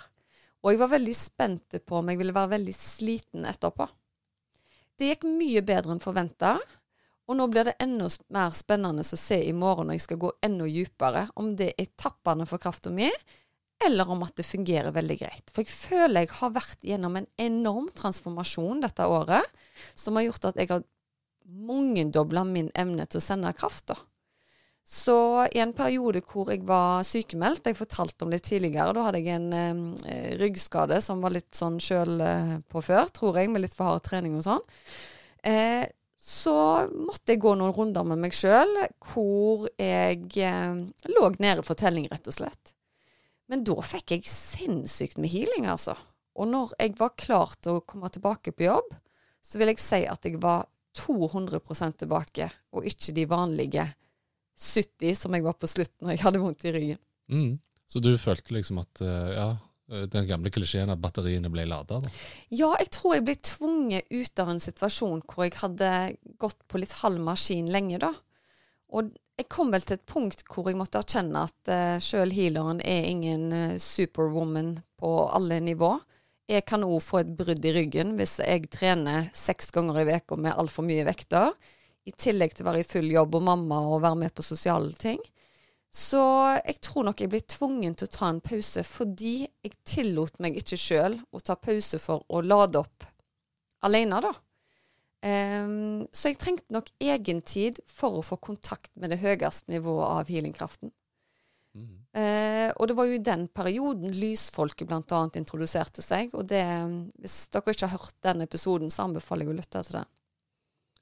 Og 0.60 0.74
jeg 0.74 0.82
var 0.82 0.92
veldig 0.92 1.16
spent 1.16 1.80
på 1.86 2.02
om 2.02 2.10
jeg 2.12 2.20
ville 2.20 2.36
være 2.36 2.54
veldig 2.58 2.76
sliten 2.76 3.46
etterpå. 3.48 3.88
Det 5.00 5.14
gikk 5.14 5.26
mye 5.32 5.64
bedre 5.64 5.96
enn 5.96 6.04
forventa. 6.04 6.58
Og 7.30 7.38
nå 7.38 7.46
blir 7.52 7.68
det 7.70 7.78
enda 7.84 8.10
mer 8.34 8.50
spennende 8.58 9.06
å 9.06 9.20
se 9.22 9.38
i 9.46 9.54
morgen 9.54 9.88
når 9.88 10.00
jeg 10.00 10.06
skal 10.08 10.22
gå 10.24 10.32
enda 10.46 10.66
dypere, 10.66 11.28
om 11.40 11.54
det 11.56 11.76
er 11.78 11.92
tappende 11.96 12.48
for 12.50 12.62
krafta 12.62 12.92
mi, 12.92 13.08
eller 13.86 14.10
om 14.12 14.26
at 14.26 14.36
det 14.36 14.48
fungerer 14.50 14.92
veldig 14.92 15.18
greit. 15.22 15.54
For 15.54 15.64
jeg 15.64 15.72
føler 15.72 16.26
jeg 16.26 16.34
har 16.40 16.56
vært 16.58 16.84
gjennom 16.84 17.20
en 17.20 17.30
enorm 17.40 17.88
transformasjon 17.96 18.82
dette 18.84 19.06
året, 19.08 19.46
som 19.96 20.18
har 20.18 20.26
gjort 20.26 20.50
at 20.50 20.60
jeg 20.60 20.72
har 20.74 20.84
mangedobla 21.70 22.44
min 22.50 22.74
evne 22.78 23.06
til 23.08 23.22
å 23.22 23.24
sende 23.24 23.54
kraft. 23.58 23.94
Så 24.90 25.46
i 25.54 25.60
en 25.62 25.76
periode 25.78 26.24
hvor 26.26 26.50
jeg 26.50 26.64
var 26.66 27.04
sykemeldt, 27.06 27.68
jeg 27.70 27.78
fortalte 27.78 28.26
om 28.26 28.32
det 28.34 28.42
tidligere, 28.48 28.96
da 28.98 29.04
hadde 29.06 29.20
jeg 29.22 29.36
en 29.38 29.52
eh, 29.54 30.32
ryggskade 30.40 30.98
som 31.06 31.22
var 31.22 31.36
litt 31.36 31.54
sånn 31.54 31.78
sjølpåført, 31.78 33.12
eh, 33.12 33.14
tror 33.20 33.38
jeg, 33.38 33.52
med 33.54 33.62
litt 33.62 33.78
for 33.78 33.92
hard 33.92 34.08
trening 34.08 34.40
og 34.40 34.48
sånn. 34.48 34.64
Eh, 35.46 35.86
så 36.18 36.56
måtte 36.90 37.36
jeg 37.36 37.44
gå 37.44 37.54
noen 37.60 37.76
runder 37.78 38.08
med 38.10 38.24
meg 38.26 38.34
sjøl 38.34 38.74
hvor 39.12 39.70
jeg 39.78 40.26
eh, 40.42 40.82
lå 41.14 41.30
nede 41.38 41.68
for 41.68 41.78
telling, 41.78 42.10
rett 42.10 42.26
og 42.26 42.40
slett. 42.40 42.74
Men 43.50 43.62
da 43.70 43.78
fikk 43.86 44.18
jeg 44.18 44.26
sinnssykt 44.26 45.22
med 45.22 45.30
healing, 45.30 45.70
altså. 45.70 45.94
Og 46.34 46.50
når 46.50 46.74
jeg 46.82 46.98
var 46.98 47.14
klar 47.14 47.54
til 47.62 47.78
å 47.78 47.86
komme 47.86 48.10
tilbake 48.10 48.58
på 48.58 48.66
jobb, 48.72 48.90
så 49.46 49.62
vil 49.62 49.70
jeg 49.76 49.86
si 49.86 50.02
at 50.10 50.26
jeg 50.26 50.42
var 50.42 50.66
200% 50.98 52.02
tilbake, 52.02 52.50
og 52.74 52.90
ikke 52.90 53.14
de 53.14 53.30
vanlige 53.30 53.86
70 54.60 55.16
som 55.16 55.36
jeg 55.36 55.46
var 55.46 55.56
på 55.60 55.70
slutten 55.72 56.06
når 56.06 56.16
jeg 56.16 56.24
hadde 56.26 56.44
vondt 56.44 56.68
i 56.68 56.76
ryggen. 56.76 57.02
Mm. 57.32 57.52
Så 57.90 58.02
du 58.04 58.12
følte 58.22 58.54
liksom 58.54 58.82
at 58.84 59.02
eh, 59.02 59.30
ja, 59.34 59.48
den 60.12 60.28
gamle 60.30 60.52
klisjeen 60.54 60.92
at 60.94 61.02
batteriene 61.02 61.50
ble 61.50 61.66
lada? 61.70 62.02
Ja, 62.54 62.74
jeg 62.78 62.92
tror 62.94 63.16
jeg 63.16 63.26
ble 63.26 63.36
tvunget 63.42 64.12
ut 64.12 64.44
av 64.44 64.52
en 64.52 64.62
situasjon 64.62 65.24
hvor 65.26 65.48
jeg 65.48 65.58
hadde 65.62 65.94
gått 66.42 66.60
på 66.70 66.82
litt 66.82 67.00
halv 67.02 67.22
maskin 67.24 67.72
lenge, 67.74 68.02
da. 68.04 68.14
Og 68.94 69.10
jeg 69.40 69.48
kom 69.50 69.72
vel 69.74 69.86
til 69.86 69.98
et 69.98 70.06
punkt 70.10 70.44
hvor 70.50 70.68
jeg 70.70 70.78
måtte 70.78 71.00
erkjenne 71.00 71.46
at 71.48 71.72
uh, 71.72 71.98
sjøl 72.04 72.34
healeren 72.36 72.82
er 72.84 73.08
ingen 73.08 73.78
superwoman 73.80 74.76
på 75.00 75.14
alle 75.32 75.62
nivå. 75.64 75.94
Jeg 76.50 76.66
kan 76.68 76.84
òg 76.84 76.98
få 77.06 77.22
et 77.22 77.34
brudd 77.38 77.66
i 77.66 77.74
ryggen 77.76 78.16
hvis 78.18 78.40
jeg 78.42 78.70
trener 78.74 79.30
seks 79.38 79.70
ganger 79.74 80.02
i 80.02 80.18
uka 80.18 80.38
med 80.38 80.58
altfor 80.58 80.86
mye 80.86 81.06
vekter 81.08 81.54
i 82.10 82.16
tillegg 82.18 82.56
til 82.56 82.66
å 82.66 82.72
være 82.72 82.84
i 82.84 82.88
full 82.88 83.10
jobb 83.14 83.38
og 83.40 83.46
mamma 83.46 83.84
og 83.90 84.02
være 84.04 84.24
med 84.26 84.34
på 84.36 84.46
sosiale 84.46 84.92
ting. 85.00 85.22
Så 85.90 86.22
jeg 86.60 86.78
tror 86.86 87.08
nok 87.08 87.22
jeg 87.22 87.32
ble 87.32 87.40
tvungen 87.50 87.96
til 87.98 88.06
å 88.06 88.14
ta 88.14 88.28
en 88.30 88.44
pause 88.46 88.84
fordi 88.86 89.40
jeg 89.42 89.74
tillot 89.90 90.38
meg 90.44 90.60
ikke 90.60 90.78
sjøl 90.78 91.18
å 91.34 91.42
ta 91.42 91.58
pause 91.58 91.98
for 92.02 92.26
å 92.30 92.44
lade 92.46 92.82
opp 92.82 93.08
alene, 93.86 94.22
da. 94.22 94.34
Um, 95.20 96.06
så 96.16 96.32
jeg 96.32 96.40
trengte 96.40 96.72
nok 96.72 96.94
egentid 97.04 97.82
for 97.92 98.20
å 98.20 98.24
få 98.24 98.38
kontakt 98.40 98.92
med 98.96 99.12
det 99.12 99.20
høyeste 99.20 99.72
nivået 99.74 100.08
av 100.08 100.32
healingkraften. 100.32 100.94
Mm. 101.76 101.96
Uh, 102.16 102.70
og 102.80 102.88
det 102.90 102.96
var 102.98 103.10
jo 103.10 103.18
i 103.18 103.26
den 103.26 103.48
perioden 103.52 104.14
lysfolket 104.16 104.88
bl.a. 104.88 105.24
introduserte 105.42 106.06
seg. 106.06 106.32
Og 106.38 106.48
det, 106.52 106.64
hvis 107.20 107.42
dere 107.54 107.76
ikke 107.76 107.90
har 107.90 107.98
hørt 107.98 108.16
den 108.26 108.46
episoden, 108.46 108.94
så 108.94 109.10
anbefaler 109.10 109.48
jeg 109.48 109.54
å 109.54 109.58
lytte 109.60 109.84
til 109.88 110.00
den. 110.00 110.10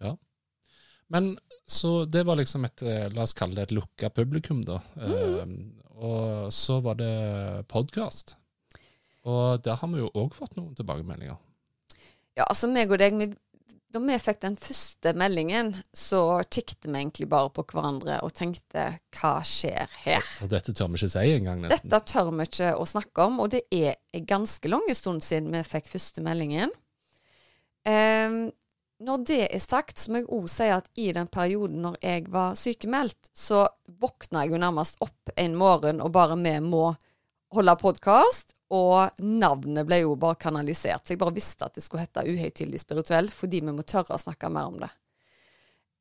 Ja. 0.08 0.16
Men 1.14 1.36
så 1.68 2.06
det 2.06 2.26
var 2.28 2.40
liksom 2.40 2.68
et 2.68 2.84
eh, 2.84 3.08
La 3.16 3.24
oss 3.24 3.36
kalle 3.38 3.56
det 3.56 3.70
et 3.70 3.78
lukka 3.78 4.10
publikum, 4.12 4.62
da. 4.68 4.82
Mm. 5.00 5.08
Uh, 5.08 5.88
og 5.98 6.54
så 6.54 6.80
var 6.86 7.00
det 7.00 7.14
podkast. 7.72 8.36
Og 9.28 9.64
der 9.66 9.80
har 9.80 9.92
vi 9.92 10.04
jo 10.04 10.12
òg 10.16 10.36
fått 10.38 10.56
noen 10.60 10.76
tilbakemeldinger. 10.78 11.40
Ja, 12.38 12.46
altså 12.46 12.70
meg 12.70 12.92
og 12.94 13.02
deg, 13.02 13.18
vi 13.18 13.32
da 13.94 14.02
vi 14.04 14.18
fikk 14.20 14.42
den 14.44 14.58
første 14.60 15.14
meldingen, 15.18 15.72
så 15.96 16.42
kikket 16.44 16.86
vi 16.86 17.00
egentlig 17.00 17.28
bare 17.32 17.50
på 17.56 17.64
hverandre 17.72 18.20
og 18.26 18.34
tenkte 18.36 18.90
hva 19.16 19.38
skjer 19.48 19.94
her? 20.04 20.28
Og 20.44 20.52
dette 20.52 20.76
tør 20.76 20.92
vi 20.92 21.00
ikke 21.00 21.14
si 21.14 21.24
engang, 21.38 21.64
nesten. 21.64 21.88
Dette 21.88 22.02
tør 22.12 22.34
vi 22.36 22.48
ikke 22.50 22.74
å 22.76 22.88
snakke 22.90 23.28
om, 23.30 23.40
og 23.44 23.54
det 23.56 23.64
er 23.74 23.96
en 24.18 24.28
ganske 24.28 24.72
lang 24.72 24.86
stund 24.98 25.24
siden 25.26 25.50
vi 25.56 25.64
fikk 25.66 25.88
første 25.94 26.24
meldingen. 26.26 26.74
Um, 27.88 28.50
når 29.04 29.24
det 29.30 29.42
er 29.54 29.62
sagt, 29.62 30.00
så 30.00 30.12
må 30.12 30.22
jeg 30.24 30.30
òg 30.34 30.48
si 30.50 30.68
at 30.74 30.88
i 30.98 31.12
den 31.14 31.30
perioden 31.30 31.84
når 31.86 31.98
jeg 32.02 32.28
var 32.34 32.58
sykemeldt, 32.58 33.30
så 33.36 33.68
våkna 34.02 34.46
jeg 34.46 34.56
jo 34.56 34.62
nærmest 34.62 35.02
opp 35.06 35.34
en 35.38 35.58
morgen 35.58 36.02
og 36.02 36.14
bare 36.16 36.38
vi 36.40 36.56
må 36.66 36.90
holde 37.54 37.76
podkast. 37.82 38.56
Og 38.68 39.22
navnet 39.24 39.88
ble 39.88 40.02
jo 40.02 40.18
bare 40.20 40.36
kanalisert. 40.36 41.06
Så 41.06 41.14
jeg 41.14 41.22
bare 41.22 41.36
visste 41.38 41.64
at 41.64 41.78
det 41.78 41.86
skulle 41.86 42.04
hete 42.04 42.26
Uhøytidelig 42.28 42.82
spirituell, 42.82 43.30
fordi 43.32 43.62
vi 43.64 43.72
må 43.72 43.86
tørre 43.88 44.18
å 44.18 44.20
snakke 44.20 44.50
mer 44.52 44.68
om 44.68 44.82
det. 44.82 44.90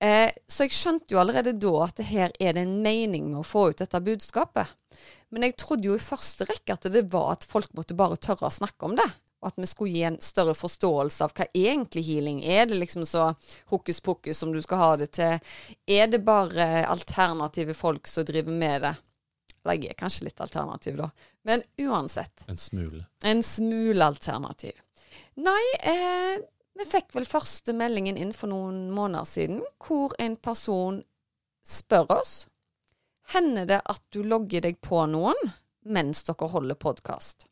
Eh, 0.02 0.32
så 0.50 0.66
jeg 0.66 0.74
skjønte 0.74 1.14
jo 1.14 1.20
allerede 1.22 1.54
da 1.56 1.70
at 1.86 2.00
det 2.00 2.08
her 2.10 2.34
er 2.42 2.56
det 2.56 2.64
en 2.66 2.80
mening 2.82 3.30
med 3.30 3.44
å 3.44 3.46
få 3.46 3.68
ut 3.70 3.84
dette 3.84 4.00
budskapet. 4.02 4.72
Men 5.30 5.46
jeg 5.46 5.56
trodde 5.62 5.88
jo 5.88 5.94
i 5.94 6.02
første 6.02 6.48
rekke 6.48 6.74
at 6.74 6.90
det 6.90 7.06
var 7.12 7.36
at 7.36 7.46
folk 7.48 7.70
måtte 7.78 7.96
bare 7.96 8.18
tørre 8.18 8.50
å 8.50 8.56
snakke 8.58 8.90
om 8.90 8.98
det. 8.98 9.06
Og 9.42 9.50
at 9.50 9.58
vi 9.60 9.68
skulle 9.68 9.92
gi 9.92 10.04
en 10.08 10.18
større 10.22 10.54
forståelse 10.56 11.26
av 11.26 11.34
hva 11.36 11.44
er 11.46 11.72
egentlig 11.72 12.06
healing. 12.06 12.40
Er 12.44 12.66
det 12.66 12.78
liksom 12.80 13.04
så 13.06 13.28
hokus 13.72 14.00
pokus 14.00 14.40
som 14.40 14.52
du 14.52 14.62
skal 14.64 14.80
ha 14.80 14.90
det 14.96 15.10
til? 15.18 15.38
Er 15.86 16.08
det 16.12 16.24
bare 16.24 16.86
alternative 16.88 17.76
folk 17.76 18.08
som 18.08 18.24
driver 18.24 18.52
med 18.52 18.82
det? 18.86 18.94
Eller 19.66 19.82
jeg 19.82 19.92
er 19.92 20.00
kanskje 20.00 20.28
litt 20.28 20.40
alternativ, 20.40 20.96
da. 20.96 21.10
Men 21.44 21.62
uansett. 21.82 22.46
En 22.48 22.58
smule. 22.58 23.04
En 23.24 23.42
smule 23.42 24.04
alternativ. 24.04 24.78
Nei, 25.42 25.62
eh, 25.80 26.40
vi 26.78 26.86
fikk 26.88 27.12
vel 27.16 27.26
første 27.28 27.74
meldingen 27.76 28.16
inn 28.16 28.32
for 28.36 28.52
noen 28.52 28.86
måneder 28.94 29.28
siden, 29.28 29.62
hvor 29.82 30.14
en 30.22 30.36
person 30.36 31.02
spør 31.66 32.20
oss 32.20 32.34
Hender 33.32 33.66
det 33.66 33.80
at 33.90 34.02
du 34.14 34.20
logger 34.22 34.62
deg 34.62 34.76
på 34.80 35.00
noen 35.10 35.48
mens 35.86 36.22
dere 36.26 36.46
holder 36.52 36.78
podkast? 36.78 37.48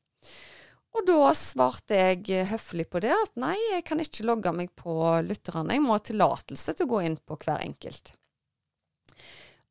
Og 0.94 1.06
da 1.08 1.30
svarte 1.34 1.96
jeg 1.98 2.46
høflig 2.52 2.86
på 2.90 3.00
det 3.02 3.10
at 3.14 3.32
nei, 3.40 3.56
jeg 3.72 3.82
kan 3.88 4.02
ikke 4.02 4.26
logge 4.28 4.52
meg 4.54 4.70
på 4.78 4.94
lytterne. 5.26 5.74
Jeg 5.74 5.82
må 5.82 5.96
ha 5.96 6.02
tillatelse 6.02 6.74
til 6.74 6.86
å 6.86 6.92
gå 6.92 7.00
inn 7.08 7.16
på 7.18 7.38
hver 7.40 7.64
enkelt. 7.64 8.12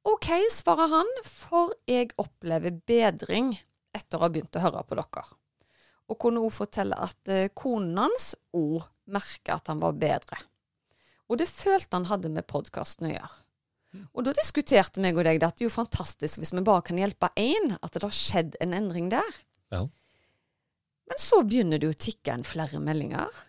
OK, 0.04 0.28
svarer 0.52 0.92
han, 0.92 1.12
for 1.24 1.72
jeg 1.88 2.12
opplever 2.20 2.76
bedring 2.84 3.54
etter 3.96 4.20
å 4.20 4.26
ha 4.26 4.32
begynt 4.34 4.60
å 4.60 4.64
høre 4.66 4.84
på 4.84 4.98
dere. 5.00 5.24
Og 6.12 6.20
kunne 6.20 6.44
òg 6.44 6.52
fortelle 6.52 6.98
at 7.00 7.32
eh, 7.32 7.48
konen 7.56 7.96
hans 8.02 8.34
òg 8.52 8.84
merka 9.08 9.56
at 9.56 9.72
han 9.72 9.80
var 9.80 9.96
bedre. 9.96 10.42
Og 11.32 11.40
det 11.40 11.48
følte 11.48 11.96
han 11.96 12.10
hadde 12.12 12.34
med 12.34 12.50
podkasten 12.52 13.08
å 13.08 13.14
gjøre. 13.14 13.40
Og 14.12 14.26
da 14.26 14.34
diskuterte 14.36 15.02
meg 15.04 15.16
og 15.16 15.28
deg 15.28 15.44
at 15.46 15.56
det 15.56 15.64
er 15.64 15.70
jo 15.70 15.74
fantastisk 15.76 16.42
hvis 16.42 16.52
vi 16.52 16.64
bare 16.66 16.84
kan 16.84 17.00
hjelpe 17.00 17.30
én, 17.40 17.76
at 17.80 17.94
det 17.94 18.04
har 18.04 18.16
skjedd 18.18 18.58
en 18.64 18.74
endring 18.76 19.12
der. 19.14 19.38
Ja. 19.72 19.86
Men 21.10 21.20
så 21.20 21.42
begynner 21.46 21.82
det 21.82 21.92
å 21.92 21.98
tikke 21.98 22.38
inn 22.38 22.46
flere 22.48 22.80
meldinger. 22.84 23.44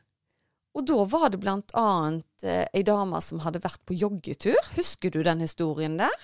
Og 0.75 0.87
da 0.90 1.04
var 1.06 1.28
det 1.30 1.38
blant 1.42 1.70
annet 1.78 2.46
eh, 2.46 2.82
dame 2.87 3.20
som 3.23 3.42
hadde 3.44 3.62
vært 3.62 3.82
på 3.87 3.94
joggetur. 3.94 4.58
Husker 4.75 5.12
du 5.14 5.23
den 5.23 5.44
historien 5.44 5.99
der? 6.00 6.16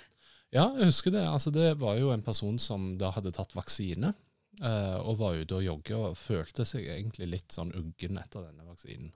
Ja, 0.51 0.73
jeg 0.75 0.91
husker 0.91 1.15
det. 1.15 1.23
Altså, 1.31 1.53
det 1.55 1.77
var 1.79 2.01
jo 2.01 2.11
en 2.11 2.27
person 2.27 2.59
som 2.59 2.97
da 2.99 3.13
hadde 3.15 3.31
tatt 3.37 3.55
vaksine, 3.55 4.11
eh, 4.59 4.97
og 4.99 5.21
var 5.23 5.39
ute 5.39 5.61
og 5.61 5.67
jogge 5.67 5.99
og 5.99 6.19
følte 6.19 6.67
seg 6.67 6.89
egentlig 6.91 7.31
litt 7.37 7.55
sånn 7.55 7.71
uggen 7.79 8.19
etter 8.19 8.49
denne 8.49 8.67
vaksinen. 8.67 9.13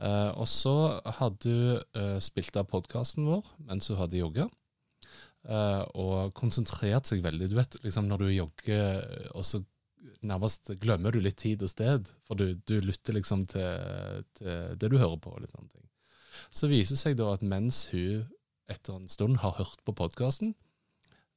Eh, 0.00 0.30
og 0.40 0.48
så 0.48 0.74
hadde 1.20 1.52
hun 1.52 2.00
eh, 2.00 2.16
spilt 2.24 2.56
av 2.56 2.70
podkasten 2.70 3.26
vår 3.28 3.44
mens 3.68 3.90
hun 3.92 3.98
hadde 4.00 4.16
jogga, 4.22 4.46
eh, 5.44 5.82
og 6.00 6.32
konsentrert 6.38 7.10
seg 7.10 7.20
veldig. 7.26 7.50
Du 7.52 7.58
vet 7.58 7.76
liksom 7.84 8.08
når 8.08 8.24
du 8.24 8.30
jogger, 8.32 9.04
og 9.36 9.44
så 9.44 9.60
nærmest 10.26 10.72
glemmer 10.80 11.14
du 11.14 11.20
litt 11.22 11.38
tid 11.40 11.62
og 11.64 11.70
sted, 11.72 12.10
for 12.26 12.40
du, 12.40 12.54
du 12.68 12.78
lytter 12.84 13.16
liksom 13.16 13.46
til, 13.50 14.24
til, 14.38 14.76
det 14.80 14.90
du 14.92 14.98
hører 14.98 15.18
på. 15.22 15.34
Litt 15.40 15.54
sånne 15.54 15.72
ting. 15.72 15.86
Så 16.50 16.70
viser 16.70 16.96
det 16.96 17.02
seg 17.02 17.18
da 17.20 17.32
at 17.34 17.44
mens 17.46 17.86
hun 17.92 18.26
etter 18.70 18.96
en 18.96 19.10
stund 19.10 19.40
har 19.42 19.56
hørt 19.58 19.82
på 19.84 19.94
podkasten, 19.98 20.54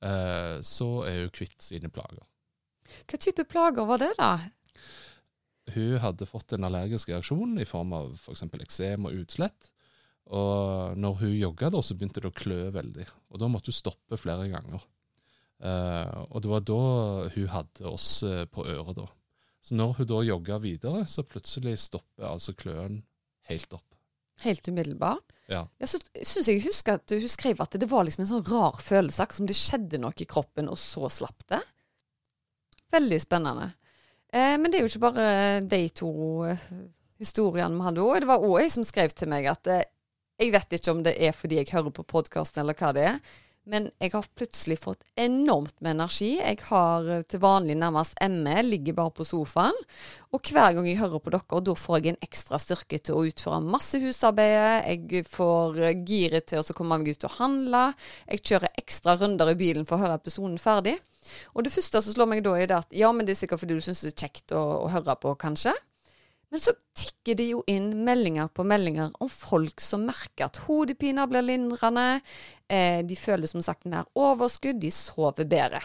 eh, 0.05 0.59
så 0.61 0.89
er 1.09 1.23
hun 1.23 1.33
kvitt 1.33 1.59
sine 1.65 1.89
plager. 1.93 2.23
Hva 3.09 3.19
type 3.19 3.45
plager 3.49 3.87
var 3.89 4.03
det, 4.03 4.11
da? 4.19 4.35
Hun 5.73 5.99
hadde 6.03 6.27
fått 6.27 6.53
en 6.53 6.67
allergisk 6.67 7.09
reaksjon 7.09 7.55
i 7.61 7.67
form 7.67 7.95
av 7.95 8.11
f.eks. 8.17 8.43
For 8.43 8.65
eksem 8.65 9.07
og 9.07 9.21
utslett. 9.23 9.71
Og 10.33 10.97
når 10.99 11.19
hun 11.21 11.35
jogga, 11.35 11.71
så 11.81 11.95
begynte 11.97 12.23
det 12.23 12.31
å 12.31 12.35
klø 12.35 12.59
veldig. 12.75 13.07
Og 13.31 13.41
da 13.41 13.49
måtte 13.51 13.71
hun 13.71 13.79
stoppe 13.79 14.19
flere 14.19 14.49
ganger. 14.51 14.83
Uh, 15.63 16.25
og 16.27 16.43
det 16.43 16.51
var 16.51 16.63
da 16.67 16.79
hun 17.33 17.51
hadde 17.53 17.87
oss 17.87 18.07
uh, 18.27 18.43
på 18.51 18.65
øret, 18.67 18.97
da. 18.97 19.07
Så 19.63 19.77
når 19.79 19.93
hun 19.99 20.09
da 20.09 20.19
jogga 20.27 20.59
videre, 20.59 21.05
så 21.07 21.23
plutselig 21.23 21.77
stopper 21.85 22.27
altså 22.27 22.51
kløen 22.57 22.99
helt 23.47 23.75
opp. 23.75 23.93
Helt 24.43 24.67
umiddelbart? 24.67 25.31
Ja. 25.47 25.61
ja 25.79 25.87
så 25.87 26.01
syns 26.19 26.49
jeg 26.49 26.63
husker 26.65 26.97
at 26.97 27.13
hun 27.13 27.29
skrev 27.31 27.61
at 27.63 27.77
det 27.79 27.87
var 27.91 28.03
liksom 28.03 28.25
en 28.25 28.31
sånn 28.33 28.49
rar 28.49 28.81
følelse, 28.83 29.27
som 29.37 29.47
det 29.47 29.55
skjedde 29.55 30.01
noe 30.03 30.15
i 30.19 30.27
kroppen, 30.27 30.67
og 30.71 30.79
så 30.81 31.07
slapp 31.11 31.45
det. 31.51 31.61
Veldig 32.93 33.21
spennende. 33.23 33.69
Eh, 34.33 34.57
men 34.59 34.71
det 34.71 34.79
er 34.79 34.85
jo 34.85 34.91
ikke 34.91 35.07
bare 35.07 35.27
de 35.69 35.81
to 35.95 36.11
eh, 36.49 36.67
historiene 37.21 37.77
vi 37.77 37.87
hadde 37.87 38.03
òg. 38.03 38.19
Det 38.23 38.29
var 38.29 38.45
òg 38.45 38.59
ei 38.63 38.69
som 38.73 38.85
skrev 38.87 39.13
til 39.15 39.31
meg 39.31 39.47
at 39.51 39.69
eh, 39.71 39.85
jeg 40.41 40.53
vet 40.55 40.75
ikke 40.75 40.95
om 40.95 41.03
det 41.05 41.13
er 41.21 41.35
fordi 41.37 41.59
jeg 41.61 41.71
hører 41.71 41.93
på 41.93 42.07
podkasten 42.09 42.63
eller 42.63 42.77
hva 42.77 42.89
det 42.95 43.05
er, 43.11 43.19
men 43.69 43.87
jeg 44.01 44.11
har 44.11 44.25
plutselig 44.35 44.75
fått 44.81 45.05
enormt 45.19 45.75
med 45.79 45.93
energi. 45.95 46.33
Jeg 46.35 46.59
har 46.67 47.07
eh, 47.07 47.21
til 47.29 47.39
vanlig 47.43 47.77
nærmest 47.79 48.17
ME, 48.31 48.57
ligger 48.65 48.97
bare 48.97 49.13
på 49.15 49.27
sofaen. 49.27 49.77
Og 50.35 50.51
hver 50.51 50.75
gang 50.75 50.89
jeg 50.89 50.99
hører 50.99 51.23
på 51.23 51.31
dere, 51.31 51.61
da 51.63 51.75
får 51.79 51.99
jeg 51.99 52.13
en 52.13 52.27
ekstra 52.27 52.59
styrke 52.59 52.99
til 52.99 53.15
å 53.15 53.23
utføre 53.29 53.61
masse 53.63 54.01
husarbeid. 54.03 54.89
Jeg 54.89 55.23
får 55.31 55.79
eh, 55.79 55.95
giret 56.03 56.49
til 56.51 56.59
å 56.59 56.75
komme 56.75 56.99
meg 56.99 57.15
ut 57.15 57.27
og 57.29 57.37
handle. 57.39 57.85
Jeg 58.27 58.43
kjører 58.51 58.83
ekstra 58.83 59.15
runder 59.21 59.53
i 59.53 59.57
bilen 59.59 59.87
for 59.87 59.95
å 59.95 60.03
høre 60.03 60.19
episoden 60.19 60.59
ferdig. 60.61 60.97
Og 61.55 61.63
det 61.63 61.71
første 61.71 62.03
som 62.03 62.17
slår 62.17 62.31
meg 62.33 62.43
da, 62.43 62.57
er 62.59 62.75
at 62.81 62.91
ja, 62.91 63.13
men 63.15 63.23
det 63.23 63.37
er 63.37 63.43
sikkert 63.45 63.63
fordi 63.63 63.79
du 63.79 63.85
syns 63.85 64.03
det 64.03 64.11
er 64.11 64.25
kjekt 64.25 64.51
å, 64.51 64.63
å 64.83 64.91
høre 64.91 65.15
på, 65.23 65.37
kanskje. 65.39 65.71
Men 66.53 66.61
så 66.61 66.75
tikker 66.93 67.37
det 67.39 67.47
jo 67.49 67.63
inn 67.65 67.89
meldinger 68.05 68.51
på 68.53 68.61
meldinger 68.69 69.09
om 69.23 69.29
folk 69.31 69.81
som 69.81 70.03
merker 70.05 70.45
at 70.45 70.59
hodepiner 70.67 71.25
blir 71.31 71.41
lindrende. 71.47 72.21
Eh, 72.69 73.01
de 73.01 73.17
føler 73.17 73.49
som 73.49 73.63
sagt 73.65 73.87
mer 73.89 74.05
overskudd, 74.13 74.77
de 74.77 74.91
sover 74.93 75.49
bedre. 75.49 75.81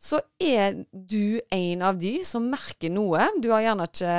Så 0.00 0.20
er 0.36 0.82
du 0.92 1.40
en 1.52 1.84
av 1.84 1.96
de 2.00 2.18
som 2.28 2.44
merker 2.52 2.92
noe, 2.92 3.24
du 3.40 3.48
har 3.54 3.64
gjerne 3.64 3.88
ikke 3.88 4.14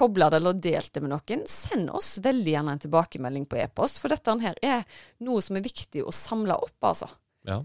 kobla 0.00 0.30
det 0.30 0.38
eller 0.38 0.62
delt 0.62 0.94
det 0.94 1.02
med 1.02 1.12
noen, 1.12 1.44
send 1.50 1.90
oss 1.94 2.14
veldig 2.22 2.54
gjerne 2.54 2.74
en 2.76 2.82
tilbakemelding 2.86 3.50
på 3.50 3.58
e-post, 3.60 3.98
for 4.00 4.14
dette 4.14 4.38
her 4.42 4.58
er 4.62 4.86
noe 5.26 5.42
som 5.44 5.58
er 5.58 5.66
viktig 5.66 6.06
å 6.06 6.14
samle 6.14 6.56
opp, 6.56 6.78
altså. 6.92 7.10
Ja. 7.46 7.60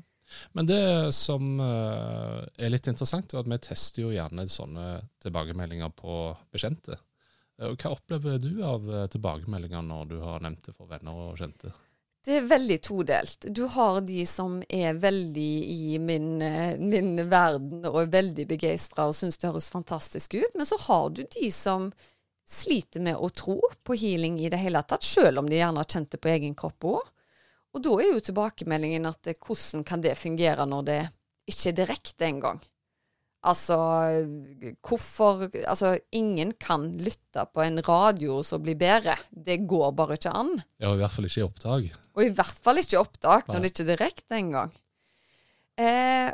Men 0.51 0.65
det 0.69 1.11
som 1.15 1.59
uh, 1.59 2.43
er 2.57 2.71
litt 2.71 2.87
interessant, 2.89 3.33
er 3.33 3.43
at 3.43 3.49
vi 3.49 3.59
tester 3.61 4.05
jo 4.05 4.13
gjerne 4.13 4.47
sånne 4.49 4.87
tilbakemeldinger 5.23 5.91
på 5.97 6.19
bekjente. 6.53 6.97
Uh, 7.61 7.73
hva 7.73 7.93
opplever 7.93 8.39
du 8.41 8.63
av 8.65 8.87
uh, 8.89 9.05
tilbakemeldinger 9.11 9.85
når 9.85 10.09
du 10.13 10.17
har 10.23 10.45
nevnt 10.45 10.65
det 10.69 10.75
for 10.75 10.89
venner 10.91 11.27
og 11.27 11.41
kjente? 11.41 11.73
Det 12.25 12.39
er 12.39 12.47
veldig 12.49 12.79
todelt. 12.81 13.45
Du 13.53 13.67
har 13.69 13.99
de 14.01 14.23
som 14.25 14.57
er 14.65 14.97
veldig 14.97 15.51
i 15.69 15.99
min, 16.01 16.39
min 16.81 17.11
verden 17.29 17.85
og 17.85 17.99
er 18.01 18.15
veldig 18.15 18.47
begeistra 18.49 19.05
og 19.05 19.13
syns 19.13 19.37
det 19.37 19.51
høres 19.51 19.69
fantastisk 19.69 20.33
ut. 20.33 20.55
Men 20.57 20.65
så 20.65 20.79
har 20.87 21.11
du 21.13 21.21
de 21.21 21.51
som 21.53 21.91
sliter 22.49 23.03
med 23.05 23.21
å 23.21 23.29
tro 23.29 23.59
på 23.85 23.97
healing 23.97 24.39
i 24.41 24.49
det 24.49 24.57
hele 24.57 24.81
tatt, 24.89 25.05
selv 25.05 25.43
om 25.43 25.49
de 25.49 25.59
gjerne 25.59 25.81
har 25.81 25.89
kjent 25.89 26.11
det 26.13 26.21
på 26.21 26.33
egen 26.33 26.57
kropp 26.57 26.89
òg. 26.95 27.13
Og 27.75 27.83
da 27.83 27.97
er 27.99 28.13
jo 28.13 28.23
tilbakemeldingen 28.23 29.07
at 29.09 29.31
eh, 29.31 29.37
hvordan 29.39 29.83
kan 29.87 30.03
det 30.03 30.15
fungere 30.19 30.65
når 30.69 30.87
det 30.87 31.01
ikke 31.51 31.73
er 31.73 31.77
direkte 31.83 32.27
engang? 32.29 32.63
Altså, 33.45 33.77
hvorfor 34.81 35.43
Altså, 35.67 35.91
ingen 36.17 36.55
kan 36.57 36.87
lytte 36.97 37.43
på 37.53 37.61
en 37.61 37.77
radio 37.85 38.39
som 38.43 38.63
blir 38.63 38.77
bedre. 38.79 39.17
Det 39.29 39.59
går 39.69 39.91
bare 39.93 40.17
ikke 40.17 40.33
an. 40.33 40.55
Ja, 40.81 40.93
i 40.95 40.97
hvert 40.97 41.13
fall 41.13 41.27
ikke 41.29 41.43
i 41.43 41.45
opptak. 41.45 41.91
Og 42.15 42.23
i 42.23 42.31
hvert 42.33 42.63
fall 42.65 42.81
ikke 42.81 42.97
i 42.97 43.01
opptak, 43.03 43.51
når 43.51 43.59
Nei. 43.59 43.61
det 43.61 43.71
ikke 43.73 43.85
er 43.85 43.91
direkte 43.91 44.39
engang. 44.39 44.73
Eh, 45.77 46.31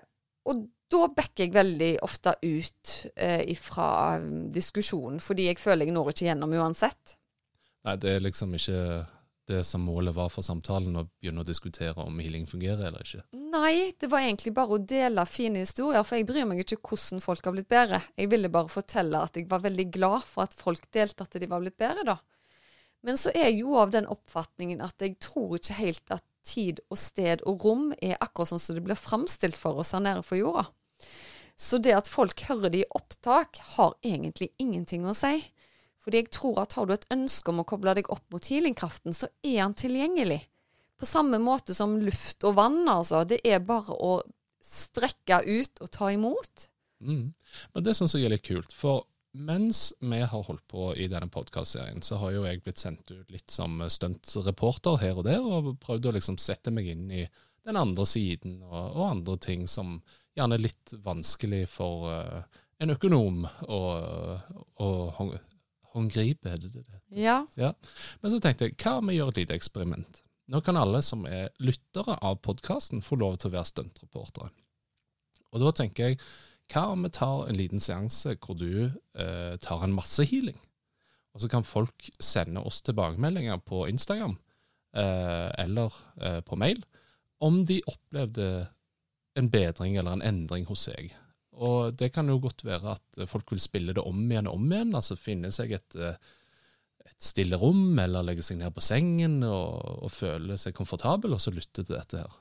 og 0.47 0.63
da 0.91 1.07
backer 1.15 1.47
jeg 1.47 1.55
veldig 1.55 1.91
ofte 2.05 2.35
ut 2.43 2.93
eh, 3.15 3.43
ifra 3.51 4.19
diskusjonen, 4.53 5.19
fordi 5.23 5.49
jeg 5.49 5.59
føler 5.59 5.87
jeg 5.87 5.95
når 5.95 6.13
ikke 6.13 6.27
gjennom 6.29 6.55
uansett. 6.59 7.17
Nei, 7.87 7.97
det 7.99 8.15
er 8.15 8.23
liksom 8.23 8.53
ikke 8.55 8.79
det 9.51 9.61
som 9.67 9.83
målet 9.85 10.15
var 10.15 10.31
for 10.33 10.45
samtalen, 10.45 10.97
å 10.97 11.05
begynne 11.19 11.43
å 11.43 11.47
diskutere 11.47 12.03
om 12.03 12.19
healing 12.23 12.47
fungerer 12.49 12.87
eller 12.89 13.05
ikke. 13.05 13.23
Nei, 13.51 13.91
det 13.99 14.09
var 14.11 14.23
egentlig 14.23 14.53
bare 14.57 14.77
å 14.77 14.81
dele 14.81 15.25
fine 15.29 15.65
historier, 15.65 16.05
for 16.07 16.19
jeg 16.19 16.27
bryr 16.29 16.47
meg 16.49 16.63
ikke 16.63 16.79
hvordan 16.81 17.23
folk 17.23 17.45
har 17.47 17.55
blitt 17.55 17.71
bedre. 17.71 18.01
Jeg 18.17 18.31
ville 18.31 18.51
bare 18.53 18.71
fortelle 18.71 19.21
at 19.27 19.37
jeg 19.37 19.49
var 19.51 19.63
veldig 19.65 19.87
glad 19.93 20.27
for 20.27 20.47
at 20.47 20.57
folk 20.57 20.87
delte 20.95 21.27
at 21.27 21.39
de 21.39 21.51
var 21.51 21.63
blitt 21.63 21.79
bedre, 21.81 22.07
da. 22.13 22.17
Men 23.05 23.17
så 23.17 23.31
er 23.33 23.49
jeg 23.49 23.61
jo 23.63 23.77
av 23.81 23.93
den 23.93 24.07
oppfatningen 24.09 24.83
at 24.85 25.01
jeg 25.01 25.17
tror 25.23 25.57
ikke 25.57 25.79
helt 25.79 26.13
at 26.13 26.25
tid 26.45 26.81
og 26.89 26.97
sted 26.97 27.41
og 27.49 27.65
rom 27.65 27.89
er 28.01 28.19
akkurat 28.21 28.51
sånn 28.51 28.61
som 28.61 28.77
det 28.77 28.85
blir 28.85 28.97
framstilt 28.97 29.57
for 29.57 29.81
oss 29.81 29.93
her 29.95 30.03
nede 30.05 30.25
for 30.25 30.39
jorda. 30.39 30.67
Så 31.61 31.77
det 31.77 31.93
at 31.93 32.09
folk 32.09 32.41
hører 32.47 32.73
det 32.73 32.83
i 32.83 32.91
opptak, 32.97 33.59
har 33.75 33.93
egentlig 34.01 34.49
ingenting 34.61 35.05
å 35.05 35.13
si. 35.17 35.35
Fordi 36.01 36.23
jeg 36.23 36.31
tror 36.33 36.63
at 36.63 36.73
har 36.77 36.87
du 36.89 36.95
et 36.95 37.07
ønske 37.13 37.51
om 37.51 37.61
å 37.61 37.67
koble 37.67 37.93
deg 37.97 38.09
opp 38.13 38.25
mot 38.33 38.47
healingkraften, 38.49 39.13
så 39.13 39.29
er 39.45 39.61
han 39.61 39.77
tilgjengelig. 39.77 40.41
På 40.97 41.07
samme 41.09 41.37
måte 41.41 41.75
som 41.77 41.97
luft 42.01 42.45
og 42.45 42.57
vann, 42.57 42.83
altså. 42.89 43.23
Det 43.25 43.41
er 43.45 43.61
bare 43.65 43.93
å 43.93 44.19
strekke 44.65 45.41
ut 45.45 45.81
og 45.81 45.91
ta 45.93 46.11
imot. 46.13 46.67
Mm. 47.01 47.31
Men 47.73 47.85
det 47.85 47.95
syns 47.97 48.15
jeg 48.17 48.27
er 48.27 48.35
litt 48.35 48.45
kult, 48.45 48.73
for 48.73 49.05
mens 49.31 49.93
vi 49.99 50.19
har 50.19 50.43
holdt 50.43 50.65
på 50.67 50.91
i 50.99 51.07
denne 51.09 51.29
podkastserien, 51.31 52.01
så 52.03 52.19
har 52.21 52.33
jo 52.35 52.43
jeg 52.45 52.63
blitt 52.65 52.81
sendt 52.81 53.13
ut 53.13 53.31
litt 53.31 53.53
som 53.53 53.79
stuntreporter 53.87 54.99
her 55.01 55.21
og 55.21 55.27
der, 55.27 55.39
og 55.41 55.77
prøvd 55.81 56.09
å 56.09 56.15
liksom 56.17 56.37
sette 56.41 56.73
meg 56.73 56.89
inn 56.91 57.07
i 57.13 57.23
den 57.65 57.77
andre 57.77 58.05
siden 58.09 58.57
og, 58.65 58.97
og 58.97 59.05
andre 59.05 59.37
ting 59.41 59.67
som 59.69 59.99
gjerne 60.35 60.57
er 60.57 60.65
litt 60.65 60.93
vanskelig 61.05 61.63
for 61.69 62.09
uh, 62.09 62.61
en 62.81 62.93
økonom 62.95 63.45
å, 63.45 63.81
å 64.81 64.89
håndgripe, 65.95 66.49
er 66.49 66.59
det 66.61 66.71
det 66.73 66.83
heter? 66.83 67.01
Ja. 67.21 67.37
Ja. 67.59 67.73
Men 68.21 68.33
så 68.33 68.39
tenkte 68.43 68.67
jeg, 68.67 68.77
hva 68.81 68.97
om 68.99 69.11
vi 69.11 69.17
gjør 69.17 69.33
et 69.33 69.41
lite 69.43 69.57
eksperiment? 69.57 70.21
Nå 70.51 70.61
kan 70.65 70.79
alle 70.79 70.99
som 71.05 71.23
er 71.29 71.51
lyttere 71.63 72.17
av 72.19 72.41
podkasten, 72.43 73.03
få 73.05 73.19
lov 73.21 73.37
til 73.39 73.51
å 73.51 73.55
være 73.55 73.69
stuntreportere. 73.69 74.51
Og 75.51 75.63
da 75.63 75.71
tenker 75.75 76.11
jeg, 76.11 76.21
hva 76.71 76.87
om 76.93 77.03
vi 77.03 77.11
tar 77.13 77.47
en 77.47 77.57
liten 77.59 77.83
seanse 77.83 78.37
hvor 78.39 78.55
du 78.59 78.87
eh, 78.87 79.55
tar 79.63 79.83
en 79.83 79.95
massehealing? 79.95 80.59
Og 81.35 81.43
så 81.43 81.49
kan 81.51 81.67
folk 81.67 82.09
sende 82.19 82.63
oss 82.67 82.81
tilbakemeldinger 82.83 83.59
på 83.63 83.85
Instagram 83.91 84.35
eh, 84.95 85.49
eller 85.63 85.95
eh, 86.19 86.39
på 86.47 86.59
mail 86.59 86.83
om 87.41 87.63
de 87.65 87.79
opplevde 87.89 88.47
en 89.39 89.47
bedring 89.49 89.95
eller 89.97 90.17
en 90.17 90.25
endring 90.25 90.67
hos 90.69 90.85
seg. 90.89 91.13
Og 91.59 91.97
det 91.99 92.13
kan 92.15 92.29
jo 92.31 92.39
godt 92.39 92.63
være 92.65 92.95
at 92.95 93.23
folk 93.27 93.51
vil 93.51 93.59
spille 93.59 93.95
det 93.95 94.03
om 94.07 94.21
igjen 94.23 94.47
og 94.47 94.55
om 94.59 94.69
igjen, 94.71 94.95
altså 94.95 95.19
finne 95.19 95.51
seg 95.51 95.75
et 95.75 95.97
eh, 95.99 96.15
et 97.05 97.23
stille 97.23 97.57
rom, 97.59 97.97
eller 97.99 98.25
legge 98.25 98.43
seg 98.45 98.59
ned 98.61 98.73
på 98.75 98.83
sengen 98.83 99.41
og, 99.47 100.05
og 100.05 100.13
føle 100.13 100.57
seg 100.59 100.75
komfortabel, 100.77 101.35
og 101.35 101.41
så 101.43 101.53
lytte 101.53 101.83
til 101.83 101.95
dette 101.95 102.23
her. 102.23 102.37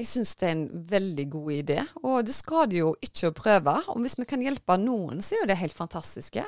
Jeg 0.00 0.08
syns 0.08 0.32
det 0.40 0.48
er 0.48 0.54
en 0.56 0.66
veldig 0.88 1.26
god 1.34 1.52
idé, 1.54 1.78
og 2.00 2.22
det 2.26 2.34
skader 2.34 2.78
jo 2.78 2.92
ikke 3.04 3.28
å 3.28 3.36
prøve. 3.36 3.76
Og 3.92 4.00
hvis 4.02 4.16
vi 4.18 4.26
kan 4.28 4.42
hjelpe 4.42 4.78
noen, 4.80 5.20
så 5.20 5.36
er 5.36 5.42
jo 5.42 5.50
det 5.50 5.60
helt 5.60 5.76
fantastiske. 5.76 6.46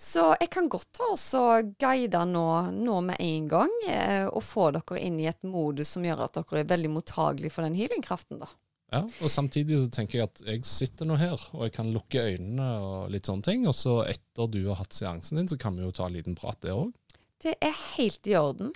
Så 0.00 0.30
jeg 0.40 0.48
kan 0.54 0.68
godt 0.70 0.88
ta 0.96 1.10
og 1.10 1.72
guide 1.80 2.22
nå, 2.30 2.46
nå 2.72 3.00
med 3.10 3.20
en 3.20 3.48
gang, 3.50 3.74
eh, 3.90 4.24
og 4.28 4.44
få 4.46 4.70
dere 4.76 5.02
inn 5.02 5.18
i 5.20 5.28
et 5.28 5.42
modus 5.44 5.92
som 5.96 6.06
gjør 6.06 6.24
at 6.24 6.38
dere 6.38 6.62
er 6.62 6.70
veldig 6.70 6.92
mottagelige 6.94 7.52
for 7.52 7.66
den 7.66 7.76
healingkraften, 7.76 8.40
da. 8.40 8.48
Ja, 8.90 9.04
og 9.06 9.30
Samtidig 9.30 9.78
så 9.78 9.90
tenker 9.94 10.18
jeg 10.18 10.28
at 10.28 10.40
jeg 10.42 10.64
sitter 10.66 11.06
nå 11.06 11.18
her, 11.20 11.38
og 11.54 11.62
jeg 11.68 11.74
kan 11.76 11.92
lukke 11.94 12.24
øynene 12.32 12.70
og 12.82 13.12
litt 13.14 13.30
sånne 13.30 13.46
ting. 13.46 13.68
Og 13.70 13.76
så 13.78 14.00
etter 14.10 14.50
du 14.50 14.64
har 14.66 14.80
hatt 14.82 14.96
seansen 14.96 15.38
din, 15.38 15.50
så 15.50 15.58
kan 15.60 15.76
vi 15.78 15.86
jo 15.86 15.94
ta 15.94 16.08
en 16.08 16.16
liten 16.18 16.38
prat 16.38 16.58
der 16.64 16.74
òg. 16.74 16.90
Det 17.40 17.54
er 17.64 17.76
helt 17.96 18.26
i 18.28 18.34
orden. 18.36 18.74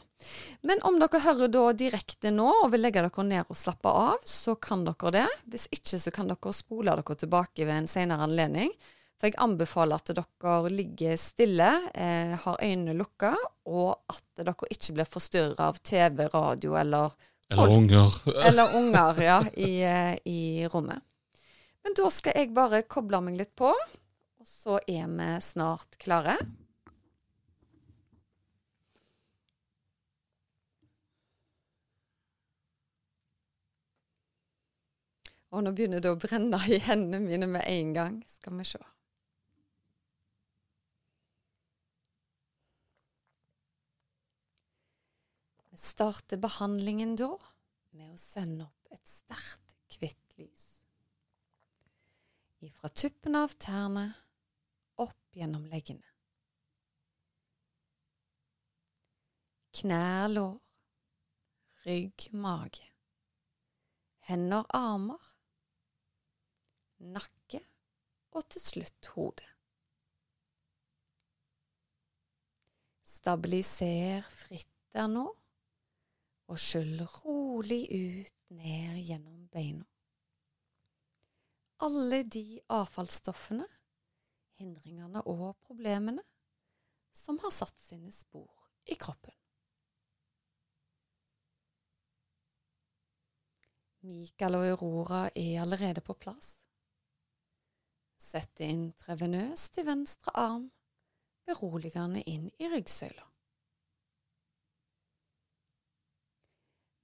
Men 0.65 0.81
om 0.89 0.97
dere 0.97 1.21
hører 1.21 1.51
da 1.53 1.67
direkte 1.77 2.31
nå 2.33 2.47
og 2.63 2.71
vil 2.73 2.81
legge 2.87 3.03
dere 3.05 3.25
ned 3.27 3.51
og 3.53 3.59
slappe 3.59 3.91
av, 3.91 4.23
så 4.25 4.55
kan 4.57 4.87
dere 4.87 5.13
det. 5.13 5.27
Hvis 5.53 5.67
ikke 5.75 6.01
så 6.01 6.13
kan 6.15 6.31
dere 6.31 6.55
spole 6.57 6.95
dere 6.95 7.19
tilbake 7.21 7.67
ved 7.67 7.75
en 7.77 7.91
senere 7.91 8.25
anledning. 8.25 8.73
For 9.21 9.29
jeg 9.29 9.39
anbefaler 9.43 10.01
at 10.01 10.15
dere 10.17 10.55
ligger 10.73 11.19
stille, 11.21 11.69
eh, 11.93 12.33
har 12.41 12.65
øynene 12.65 12.97
lukka, 12.97 13.35
og 13.69 14.01
at 14.11 14.25
dere 14.41 14.57
ikke 14.73 14.97
blir 14.97 15.13
forstyrra 15.13 15.69
av 15.69 15.79
TV, 15.85 16.25
radio 16.33 16.79
eller, 16.81 17.13
Eller 17.49 17.77
unger. 17.77 18.15
eller 18.47 18.77
unger 18.77 19.23
ja, 19.23 19.39
i, 19.53 19.83
eh, 19.83 20.15
i 20.25 20.69
rommet. 20.73 21.03
Men 21.85 21.97
da 21.97 22.09
skal 22.11 22.39
jeg 22.39 22.55
bare 22.57 22.85
koble 22.89 23.21
meg 23.27 23.37
litt 23.37 23.53
på, 23.59 23.69
og 23.69 24.49
så 24.49 24.79
er 24.89 25.09
vi 25.13 25.29
snart 25.45 25.99
klare. 26.01 26.39
Og 35.55 35.63
nå 35.63 35.71
begynner 35.71 36.03
det 36.03 36.11
å 36.11 36.19
brenne 36.19 36.59
i 36.67 36.81
hendene 36.83 37.23
mine 37.23 37.47
med 37.47 37.63
en 37.69 37.95
gang. 37.95 38.19
Skal 38.27 38.57
vi 38.59 38.67
se. 38.67 38.81
Vi 45.85 45.89
starter 45.89 46.41
behandlingen 46.41 47.11
da 47.21 47.27
med 47.93 48.15
å 48.15 48.17
sende 48.17 48.65
opp 48.65 48.95
et 48.97 49.05
sterkt, 49.05 49.75
hvitt 49.93 50.33
lys. 50.41 50.63
Ifra 52.65 52.89
tuppen 52.89 53.37
av 53.37 53.53
tærne 53.61 54.07
opp 55.05 55.37
gjennom 55.37 55.67
leggene. 55.69 56.09
Knær, 59.77 60.33
lår, 60.33 60.57
rygg, 61.85 62.31
mage. 62.33 62.89
Hender, 64.25 64.65
armer 64.73 65.21
nakke 67.13 67.61
og 68.33 68.49
til 68.57 68.69
slutt 68.71 69.13
hodet. 69.19 69.53
Stabiliser 73.05 74.25
fritt 74.33 74.73
der 74.97 75.13
nå, 75.13 75.29
og 76.51 76.61
skyll 76.61 77.01
rolig 77.23 77.83
ut 77.91 78.35
ned 78.55 79.01
gjennom 79.07 79.47
beina. 79.53 79.87
Alle 81.85 82.23
de 82.23 82.61
avfallsstoffene, 82.73 83.67
hindringene 84.61 85.25
og 85.27 85.57
problemene 85.67 86.23
som 87.15 87.39
har 87.43 87.53
satt 87.55 87.81
sine 87.83 88.13
spor 88.15 88.53
i 88.91 88.97
kroppen. 89.01 89.35
Mikael 94.05 94.59
og 94.59 94.67
Aurora 94.69 95.23
er 95.33 95.63
allerede 95.63 96.03
på 96.05 96.17
plass. 96.21 96.59
Sett 98.21 98.61
inn 98.65 98.91
trevenøst 99.01 99.79
i 99.81 99.85
venstre 99.87 100.35
arm, 100.37 100.67
beroligende 101.49 102.21
inn 102.29 102.51
i 102.61 102.69
ryggsøyla. 102.69 103.25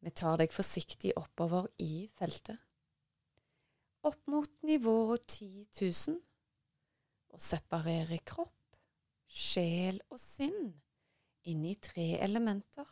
Vi 0.01 0.13
tar 0.17 0.39
deg 0.41 0.53
forsiktig 0.53 1.13
oppover 1.21 1.67
i 1.85 2.07
feltet, 2.17 2.57
opp 4.09 4.23
mot 4.33 4.53
nivået 4.65 5.27
10 5.27 5.67
000, 5.77 6.21
og 7.31 7.43
separerer 7.45 8.23
kropp, 8.27 8.79
sjel 9.31 10.01
og 10.09 10.19
sinn 10.19 10.73
inn 11.51 11.67
i 11.69 11.77
tre 11.79 12.15
elementer 12.25 12.89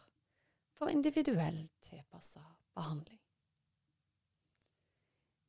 for 0.77 0.93
individuelt 0.93 1.73
tilpassa 1.83 2.45
behandling. 2.77 3.19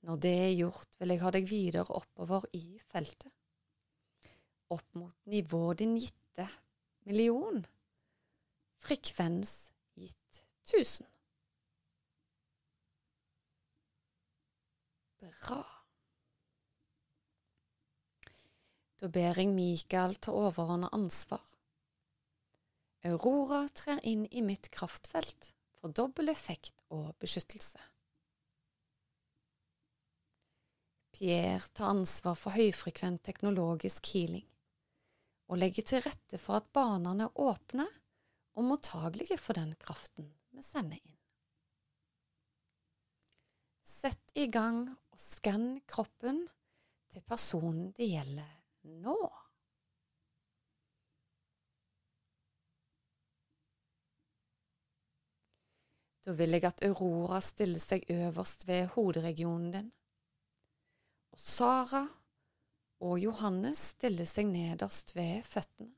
Når 0.07 0.23
det 0.23 0.33
er 0.39 0.55
gjort, 0.55 0.95
vil 0.97 1.11
jeg 1.11 1.21
ha 1.25 1.31
deg 1.35 1.47
videre 1.49 1.99
oppover 1.99 2.47
i 2.55 2.79
feltet. 2.87 3.33
Opp 4.71 4.95
mot 4.95 5.15
nivå 5.27 5.73
din 5.75 5.97
gitte 5.99 6.47
million. 7.03 7.65
Frekvens 8.79 9.73
gitt 9.99 10.43
1000. 10.69 11.03
Bra. 15.19 15.61
Da 18.99 19.07
ber 19.07 19.39
jeg 19.39 19.51
Mikael 19.51 20.15
ta 20.19 20.33
overordna 20.35 20.89
ansvar. 20.95 21.43
Aurora 23.07 23.61
trer 23.71 24.01
inn 24.03 24.25
i 24.31 24.43
mitt 24.43 24.67
kraftfelt 24.75 25.53
for 25.79 25.95
dobbel 25.95 26.31
effekt 26.33 26.83
og 26.91 27.13
beskyttelse. 27.23 27.79
Pierre 31.15 31.63
tar 31.75 31.93
ansvar 31.93 32.35
for 32.39 32.55
høyfrekvent 32.55 33.23
teknologisk 33.27 34.11
healing 34.13 34.47
og 35.49 35.59
legger 35.59 35.87
til 35.87 36.03
rette 36.05 36.39
for 36.39 36.59
at 36.59 36.67
banene 36.75 37.27
er 37.27 37.39
åpne 37.43 37.87
og 38.59 38.67
mottagelige 38.67 39.39
for 39.39 39.57
den 39.57 39.73
kraften 39.79 40.29
vi 40.55 40.63
sender 40.63 40.99
inn. 40.99 41.18
Sett 43.89 44.31
i 44.37 44.45
gang 44.47 44.83
og 44.85 45.19
skann 45.19 45.79
kroppen 45.89 46.43
til 47.09 47.23
personen 47.25 47.89
det 47.97 48.05
gjelder 48.11 48.51
nå. 49.01 49.17
Da 56.23 56.35
vil 56.37 56.53
jeg 56.53 56.67
at 56.69 56.85
Aurora 56.85 57.41
stiller 57.41 57.81
seg 57.81 58.05
øverst 58.13 58.67
ved 58.69 58.91
hoderegionen 58.93 59.71
din. 59.73 59.91
Og 61.33 61.41
Sara 61.41 62.05
og 63.01 63.19
Johannes 63.23 63.95
stiller 63.95 64.29
seg 64.29 64.51
nederst 64.53 65.15
ved 65.17 65.41
føttene. 65.47 65.95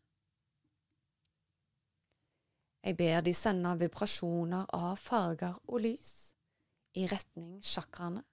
Jeg 2.81 2.97
ber 2.97 3.21
de 3.21 3.33
sende 3.37 3.75
vibrasjoner 3.77 4.69
av 4.73 4.95
farger 4.97 5.59
og 5.67 5.83
lys 5.83 6.30
i 6.99 7.07
retning 7.07 7.59
sjakraene 7.63 8.23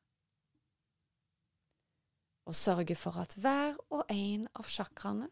og 2.49 2.57
sørge 2.57 2.97
for 2.97 3.21
at 3.21 3.35
hver 3.37 3.77
og 3.93 4.09
en 4.09 4.47
av 4.57 4.69
sjakraene 4.73 5.29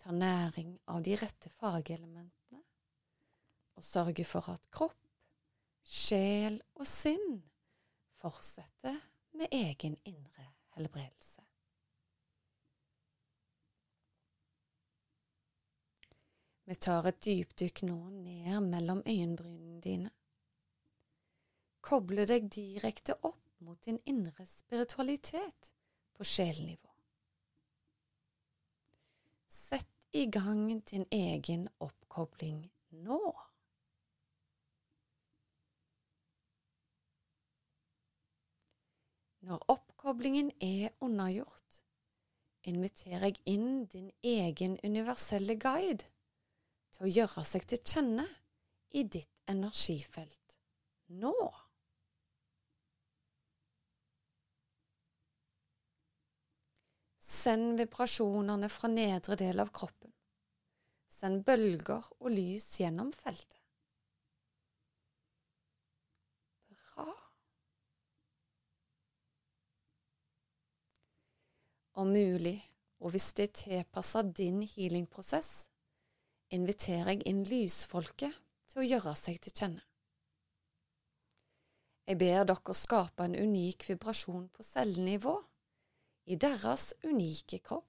tar 0.00 0.16
næring 0.16 0.72
av 0.90 1.04
de 1.06 1.14
rette 1.20 1.52
fargeelementene, 1.60 2.62
og 3.78 3.84
sørge 3.86 4.24
for 4.26 4.48
at 4.50 4.64
kropp, 4.74 4.98
sjel 5.86 6.58
og 6.74 6.88
sinn 6.88 7.42
fortsetter 8.20 8.98
med 9.38 9.54
egen 9.54 9.94
indre 10.08 10.48
helbredelse. 10.74 11.44
Vi 16.66 16.76
tar 16.78 17.06
et 17.10 17.22
dypdykk 17.22 17.84
nå 17.86 18.00
ned 18.14 18.66
mellom 18.66 19.00
øyenbrynene 19.06 19.80
dine. 19.82 20.10
Koble 21.80 22.26
deg 22.28 22.48
direkte 22.52 23.16
opp 23.26 23.40
mot 23.64 23.80
din 23.84 23.98
indre 24.08 24.46
spiritualitet 24.46 25.72
på 26.16 26.24
sjelnivå. 26.24 26.88
Sett 29.48 30.06
i 30.12 30.26
gang 30.26 30.82
din 30.90 31.06
egen 31.10 31.68
oppkobling 31.78 32.66
nå. 32.90 33.20
Når 39.40 39.64
oppkoblingen 39.72 40.50
er 40.60 40.92
unnagjort, 41.00 41.80
inviterer 42.68 43.30
jeg 43.30 43.40
inn 43.48 43.86
din 43.88 44.10
egen 44.22 44.76
universelle 44.84 45.56
guide 45.56 46.04
til 46.92 47.06
å 47.06 47.10
gjøre 47.10 47.44
seg 47.48 47.64
til 47.70 47.80
kjenne 47.80 48.26
i 48.92 49.06
ditt 49.08 49.32
energifelt 49.48 50.58
nå. 51.08 51.32
Send 57.40 57.78
vibrasjonene 57.80 58.68
fra 58.68 58.88
nedre 58.92 59.36
del 59.40 59.62
av 59.62 59.70
kroppen. 59.72 60.10
Send 61.08 61.44
bølger 61.46 62.04
og 62.18 62.28
lys 62.34 62.66
gjennom 62.82 63.14
feltet. 63.16 63.56
Bra. 66.68 67.06
Om 72.02 72.12
mulig, 72.12 72.58
og 73.00 73.14
hvis 73.14 73.32
det 73.38 73.48
er 73.48 73.58
tilpasset 73.62 74.34
din 74.36 74.60
healingprosess, 74.74 75.70
inviterer 76.52 77.14
jeg 77.14 77.28
inn 77.30 77.46
lysfolket 77.48 78.36
til 78.68 78.82
å 78.82 78.88
gjøre 78.90 79.16
seg 79.16 79.40
til 79.40 79.56
kjenne. 79.62 79.86
Jeg 82.10 82.18
ber 82.20 82.44
dere 82.52 82.74
skape 82.74 83.24
en 83.24 83.38
unik 83.38 83.86
vibrasjon 83.92 84.50
på 84.52 84.66
cellenivå 84.66 85.38
i 86.26 86.36
deres 86.36 86.92
unike 87.04 87.60
kropp. 87.64 87.86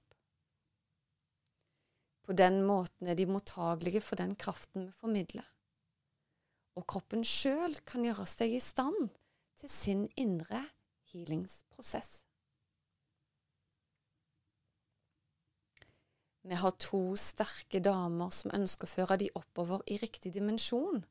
På 2.22 2.32
den 2.38 2.62
måten 2.62 3.10
er 3.10 3.18
de 3.18 3.26
mottagelige 3.26 4.00
for 4.00 4.16
den 4.20 4.36
kraften 4.38 4.86
vi 4.86 4.92
formidler, 4.96 5.46
og 6.78 6.86
kroppen 6.86 7.24
sjøl 7.26 7.74
kan 7.86 8.06
gjøre 8.06 8.26
seg 8.30 8.54
i 8.54 8.62
stand 8.62 9.10
til 9.58 9.70
sin 9.70 10.04
indre 10.16 10.62
healingsprosess. 11.12 12.22
Vi 16.42 16.54
har 16.58 16.74
to 16.82 17.14
sterke 17.18 17.78
damer 17.82 18.32
som 18.34 18.54
ønsker 18.54 18.88
å 18.88 18.90
føre 18.90 19.18
de 19.20 19.28
oppover 19.38 19.84
i 19.86 19.98
riktig 20.02 20.32
dimensjon, 20.34 21.04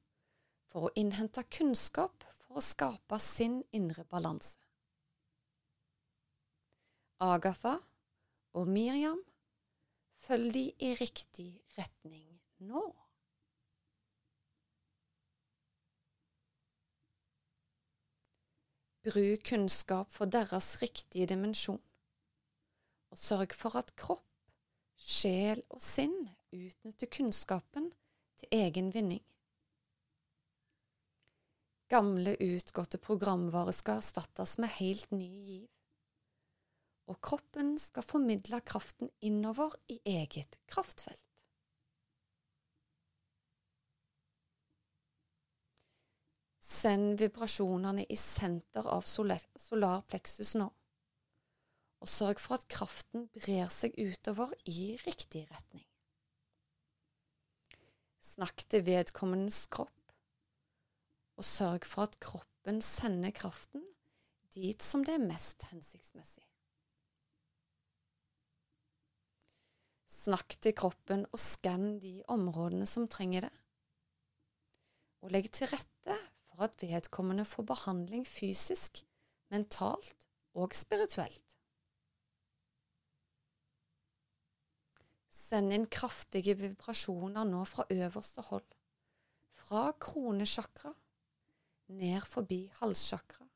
for 0.71 0.87
å 0.87 0.95
innhente 0.99 1.43
kunnskap 1.51 2.25
for 2.41 2.59
å 2.59 2.65
skape 2.65 3.19
sin 3.19 3.61
indre 3.75 4.03
balanse. 4.11 4.60
Agatha 7.21 7.75
og 8.57 8.67
Miriam, 8.67 9.19
følg 10.25 10.53
de 10.53 10.63
i 10.81 10.93
riktig 10.97 11.51
retning 11.77 12.39
nå. 12.65 12.81
Bruk 19.05 19.43
kunnskap 19.49 20.09
for 20.13 20.25
deres 20.33 20.71
riktige 20.81 21.27
dimensjon, 21.29 21.81
og 23.13 23.17
sørg 23.21 23.53
for 23.57 23.77
at 23.77 23.93
kropp 23.97 24.25
sjel 24.97 25.61
og 25.69 25.81
sinn 25.81 26.15
utnytter 26.53 27.09
kunnskapen 27.17 27.91
til 28.41 28.57
egen 28.63 28.89
vinning. 28.93 29.21
Gamle, 31.93 32.33
utgåtte 32.41 32.97
programvare 32.97 33.73
skal 33.77 34.01
erstattes 34.01 34.55
med 34.57 34.73
helt 34.79 35.13
ny 35.13 35.29
giv, 35.29 35.69
og 37.11 37.19
kroppen 37.23 37.75
skal 37.81 38.07
formidle 38.07 38.61
kraften 38.63 39.11
innover 39.21 39.75
i 39.91 39.99
eget 40.07 40.59
kraftfelt. 40.71 41.27
Send 46.71 47.19
vibrasjonene 47.19 48.07
i 48.09 48.15
senter 48.17 48.87
av 48.89 49.03
solar 49.05 50.05
plexus 50.07 50.55
nå 50.57 50.71
og 52.01 52.09
sørg 52.09 52.41
for 52.41 52.57
at 52.57 52.67
kraften 52.71 53.27
brer 53.35 53.69
seg 53.69 53.93
utover 54.01 54.53
i 54.65 54.95
riktig 55.05 55.45
retning. 55.51 55.85
Snakk 58.21 58.63
til 58.71 58.85
vedkommendes 58.87 59.67
kropp, 59.73 60.13
og 61.37 61.45
sørg 61.45 61.85
for 61.89 62.09
at 62.09 62.17
kroppen 62.23 62.81
sender 62.85 63.33
kraften 63.35 63.85
dit 64.55 64.83
som 64.83 65.05
det 65.05 65.15
er 65.15 65.23
mest 65.23 65.63
hensiktsmessig. 65.69 66.43
Snakk 70.11 70.57
til 70.59 70.75
kroppen 70.77 71.23
og 71.31 71.39
skann 71.39 71.95
de 72.01 72.19
områdene 72.29 72.85
som 72.89 73.07
trenger 73.09 73.47
det, 73.47 73.53
og 75.23 75.31
legg 75.33 75.47
til 75.55 75.69
rette 75.71 76.17
for 76.49 76.65
at 76.67 76.75
vedkommende 76.83 77.45
får 77.47 77.65
behandling 77.69 78.25
fysisk, 78.27 79.01
mentalt 79.53 80.27
og 80.53 80.75
spirituelt. 80.75 81.55
Send 85.31 85.73
inn 85.75 85.87
kraftige 85.91 86.57
vibrasjoner 86.59 87.47
nå 87.47 87.63
fra 87.67 87.87
øverste 87.91 88.43
hold, 88.51 88.67
fra 89.63 89.89
kronesjakra, 89.99 90.93
ned 91.91 92.27
forbi 92.27 92.65
halssjakra, 92.79 93.47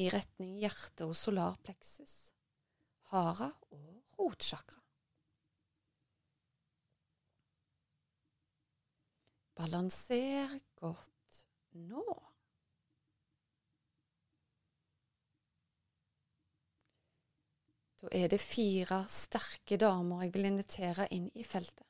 i 0.00 0.08
retning 0.12 0.58
hjerte 0.60 1.08
og 1.08 1.16
solarpleksus, 1.16 2.20
hara 3.12 3.52
og 3.70 4.20
rotsjakra. 4.20 4.80
Balanser 9.60 10.54
godt 10.80 11.40
nå. 11.76 12.04
Da 18.00 18.08
er 18.16 18.30
det 18.32 18.38
fire 18.40 19.02
sterke 19.12 19.76
damer 19.82 20.22
jeg 20.24 20.32
vil 20.32 20.48
invitere 20.48 21.04
inn 21.12 21.26
i 21.36 21.44
feltet. 21.44 21.84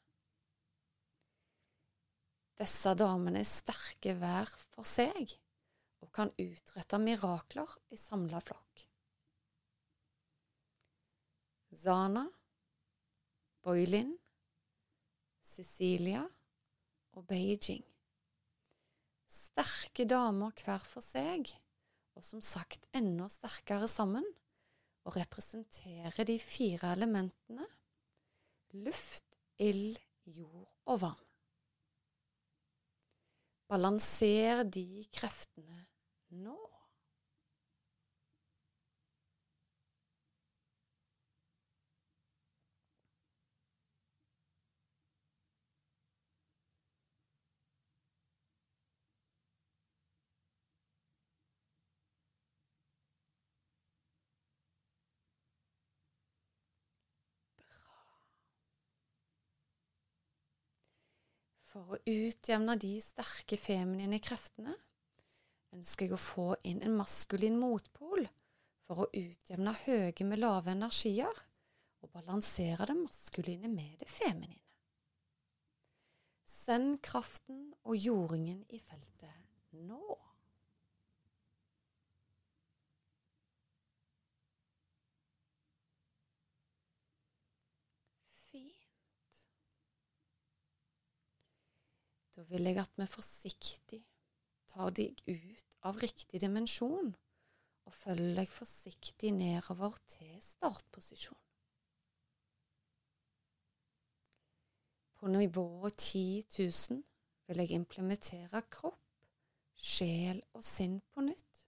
Disse 2.59 2.97
damene 2.99 3.45
er 3.45 3.47
sterke 3.53 4.17
hver 4.19 4.51
for 4.75 4.91
seg 4.97 5.37
og 6.03 6.11
kan 6.17 6.35
utrette 6.43 6.99
mirakler 6.99 7.79
i 7.95 8.01
samla 8.01 8.43
flokk. 8.49 8.83
Zana 11.85 12.27
Boylin, 13.63 14.11
Cecilia 15.47 16.27
og 17.17 17.27
Beijing. 17.31 17.85
Sterke 19.31 20.07
damer 20.09 20.55
hver 20.65 20.83
for 20.85 21.05
seg, 21.05 21.51
og 22.19 22.27
som 22.27 22.43
sagt 22.45 22.87
enda 22.97 23.29
sterkere 23.31 23.89
sammen, 23.91 24.27
og 25.07 25.17
representerer 25.17 26.27
de 26.29 26.37
fire 26.43 26.93
elementene 26.93 27.67
luft, 28.73 29.39
ild, 29.59 29.99
jord 30.25 30.69
og 30.87 31.01
vann. 31.03 31.27
Balanser 33.71 34.65
de 34.67 35.05
kreftene 35.15 35.85
nå. 36.31 36.70
For 61.71 61.95
å 61.95 61.99
utjevne 62.11 62.75
de 62.83 62.97
sterke 63.03 63.55
feminine 63.61 64.19
kreftene 64.23 64.75
ønsker 65.77 66.09
jeg 66.09 66.17
å 66.17 66.23
få 66.23 66.47
inn 66.67 66.81
en 66.83 66.97
maskulin 66.99 67.61
motpol 67.61 68.25
for 68.89 69.05
å 69.05 69.11
utjevne 69.15 69.77
høye 69.85 70.27
med 70.27 70.43
lave 70.43 70.75
energier 70.75 71.45
og 72.01 72.11
balansere 72.17 72.89
det 72.91 72.97
maskuline 72.99 73.71
med 73.71 74.01
det 74.03 74.09
feminine. 74.11 74.59
Send 76.51 76.99
kraften 77.07 77.69
og 77.87 77.95
jordingen 77.95 78.65
i 78.75 78.81
feltet 78.83 79.79
nå. 79.87 80.03
Da 92.37 92.45
vil 92.47 92.69
jeg 92.69 92.79
at 92.79 92.93
vi 92.97 93.07
forsiktig 93.11 94.01
tar 94.71 94.93
deg 94.95 95.19
ut 95.27 95.77
av 95.89 95.99
riktig 95.99 96.41
dimensjon 96.43 97.11
og 97.89 97.95
følger 97.97 98.37
deg 98.39 98.51
forsiktig 98.55 99.33
nedover 99.35 99.97
til 100.13 100.37
startposisjon. 100.45 101.39
På 105.21 105.29
nivået 105.29 105.97
10 105.97 106.45
000 106.59 107.03
vil 107.47 107.59
jeg 107.61 107.75
implementere 107.77 108.63
kropp, 108.73 109.03
sjel 109.75 110.39
og 110.55 110.65
sinn 110.65 111.01
på 111.13 111.25
nytt. 111.27 111.67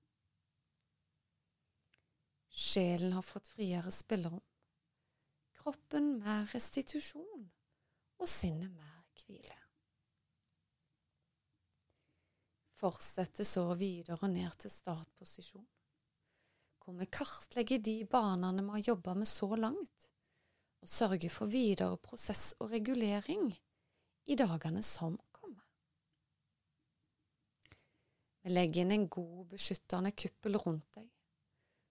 Sjelen 2.53 3.13
har 3.13 3.27
fått 3.27 3.51
friere 3.51 3.91
spillerom. 3.93 4.41
Kroppen 5.59 6.15
mer 6.23 6.47
restitusjon, 6.55 7.51
og 8.19 8.29
sinnet 8.29 8.71
mer 8.73 9.03
hvile. 9.21 9.62
Fortsetter 12.83 13.47
så 13.47 13.63
videre 13.79 14.27
ned 14.27 14.57
til 14.59 14.73
startposisjon, 14.73 15.67
hvor 16.83 16.97
vi 16.99 17.07
kartlegger 17.07 17.79
de 17.79 18.01
banene 18.11 18.65
vi 18.67 18.73
har 18.75 18.89
jobba 18.89 19.15
med 19.15 19.29
så 19.31 19.47
langt, 19.55 20.09
og 20.83 20.91
sørger 20.91 21.31
for 21.31 21.47
videre 21.47 21.95
prosess 22.03 22.57
og 22.59 22.73
regulering 22.73 23.53
i 24.27 24.35
dagene 24.35 24.83
som 24.83 25.15
kommer. 25.31 25.63
Vi 28.43 28.51
legger 28.51 28.83
inn 28.83 28.97
en 28.97 29.07
god, 29.07 29.45
beskyttende 29.53 30.11
kuppel 30.19 30.59
rundt 30.65 30.99
deg, 30.99 31.07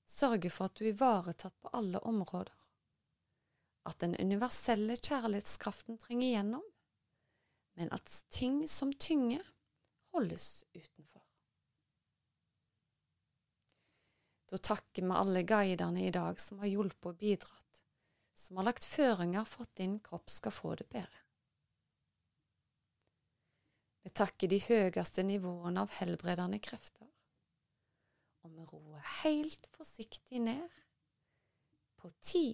sørger 0.03 0.51
for 0.51 0.67
at 0.67 0.75
du 0.75 0.83
er 0.83 0.91
ivaretatt 0.91 1.55
på 1.63 1.71
alle 1.79 2.03
områder, 2.03 2.51
at 3.87 4.03
den 4.03 4.19
universelle 4.19 4.99
kjærlighetskraften 4.99 6.03
trenger 6.03 6.27
igjennom, 6.27 6.67
men 7.79 7.95
at 7.95 8.11
ting 8.27 8.65
som 8.67 8.91
tynger, 8.91 9.47
holdes 10.11 10.63
utenfor. 10.73 11.23
Da 14.51 14.57
takker 14.57 15.05
vi 15.07 15.15
alle 15.15 15.43
guidene 15.47 16.05
i 16.07 16.11
dag 16.11 16.39
som 16.39 16.59
har 16.59 16.67
hjulpet 16.67 17.13
og 17.13 17.19
bidratt, 17.21 17.83
som 18.35 18.59
har 18.59 18.67
lagt 18.67 18.87
føringer 18.87 19.45
for 19.47 19.63
at 19.63 19.77
din 19.79 19.99
kropp 20.03 20.29
skal 20.29 20.51
få 20.51 20.75
det 20.75 20.89
bedre. 20.91 21.21
Vi 24.01 24.09
takker 24.17 24.49
de 24.49 24.57
høyeste 24.65 25.23
nivåene 25.23 25.85
av 25.85 25.93
helbredende 25.99 26.59
krefter, 26.59 27.07
og 28.41 28.55
vi 28.55 28.65
roer 28.65 29.05
helt 29.21 29.69
forsiktig 29.77 30.41
ned 30.41 30.65
på 32.01 32.09
ti, 32.19 32.45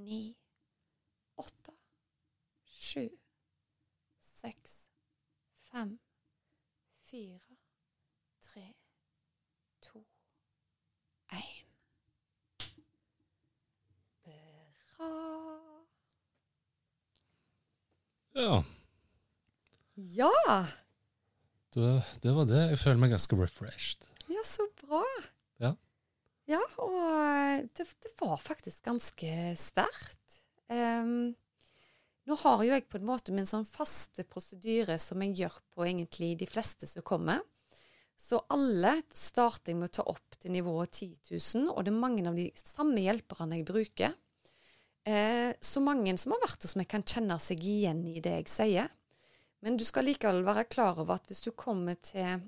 ni, 0.00 0.22
åtte, 1.36 1.76
sju, 2.64 3.04
seks, 4.18 4.78
fem, 5.68 5.92
fire, 7.16 7.40
tre, 8.44 8.62
to, 9.80 10.02
én. 11.32 11.68
Bra. 14.26 15.12
Ja, 18.34 18.64
Ja! 19.94 20.66
det, 21.72 22.04
det 22.22 22.34
var 22.36 22.44
det. 22.50 22.60
Jeg 22.74 22.78
føler 22.82 23.00
meg 23.00 23.14
ganske 23.14 23.38
refreshed. 23.40 24.04
Ja, 24.28 24.42
så 24.44 24.66
bra. 24.82 25.00
Ja. 25.62 25.72
Ja, 26.48 26.60
og 26.76 27.64
det, 27.78 27.88
det 28.04 28.12
var 28.20 28.36
faktisk 28.36 28.84
ganske 28.84 29.32
sterkt. 29.56 30.42
Ehm, 30.68 31.32
nå 32.26 32.36
har 32.42 32.62
jo 32.64 32.72
jeg 32.72 32.86
på 32.90 32.98
en 32.98 33.06
måte 33.08 33.34
min 33.34 33.48
sånn 33.48 33.66
faste 33.68 34.24
prosedyre 34.26 34.98
som 34.98 35.22
jeg 35.22 35.36
gjør 35.42 35.60
på 35.74 35.86
egentlig 35.86 36.32
de 36.40 36.48
fleste 36.50 36.88
som 36.90 37.04
kommer. 37.06 37.42
Så 38.16 38.40
alle 38.52 38.94
starter 39.12 39.72
jeg 39.72 39.78
med 39.78 39.90
å 39.90 39.96
ta 39.98 40.06
opp 40.08 40.38
til 40.40 40.54
nivået 40.54 40.94
10 40.96 41.10
000, 41.30 41.68
og 41.70 41.84
det 41.84 41.92
er 41.92 42.00
mange 42.00 42.24
av 42.26 42.38
de 42.38 42.48
samme 42.56 43.04
hjelperne 43.04 43.58
jeg 43.58 43.68
bruker. 43.68 44.16
Eh, 45.06 45.52
så 45.60 45.82
mange 45.84 46.16
som 46.18 46.34
har 46.34 46.42
vært 46.42 46.64
hos 46.66 46.74
meg, 46.80 46.88
kan 46.90 47.04
kjenne 47.06 47.36
seg 47.42 47.62
igjen 47.62 48.02
i 48.08 48.22
det 48.24 48.38
jeg 48.40 48.50
sier. 48.50 48.92
Men 49.62 49.76
du 49.76 49.84
skal 49.86 50.08
likevel 50.08 50.42
være 50.46 50.66
klar 50.72 50.98
over 51.02 51.20
at 51.20 51.28
hvis 51.30 51.44
du 51.44 51.52
kommer 51.52 52.00
til 52.00 52.40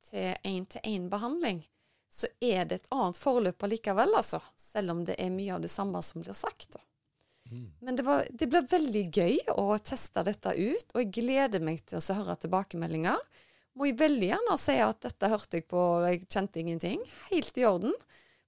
til 0.00 0.34
én-til-én-behandling, 0.42 1.60
så 2.10 2.26
er 2.40 2.64
det 2.64 2.80
et 2.80 2.92
annet 2.94 3.18
forløp 3.20 3.62
allikevel, 3.62 4.14
altså. 4.16 4.40
Selv 4.56 4.94
om 4.94 5.04
det 5.06 5.18
er 5.20 5.30
mye 5.34 5.54
av 5.54 5.60
det 5.62 5.70
samme 5.70 6.00
som 6.02 6.24
blir 6.24 6.34
sagt. 6.34 6.72
da. 6.74 6.80
Mm. 7.50 7.66
Men 7.86 7.98
det, 7.98 8.06
var, 8.06 8.26
det 8.30 8.48
ble 8.50 8.62
veldig 8.70 9.04
gøy 9.10 9.38
å 9.58 9.66
teste 9.84 10.24
dette 10.26 10.54
ut, 10.56 10.94
og 10.94 11.02
jeg 11.02 11.12
gleder 11.20 11.62
meg 11.64 11.82
til 11.88 12.00
å 12.00 12.18
høre 12.20 12.38
tilbakemeldinger. 12.40 13.20
Må 13.78 13.86
jeg 13.86 14.00
veldig 14.00 14.32
gjerne 14.32 14.56
si 14.60 14.76
at 14.82 15.04
dette 15.06 15.30
hørte 15.30 15.60
jeg 15.60 15.68
på, 15.70 15.78
og 15.78 16.08
jeg 16.08 16.24
kjente 16.26 16.62
ingenting. 16.62 17.04
Helt 17.30 17.60
i 17.60 17.66
orden. 17.68 17.94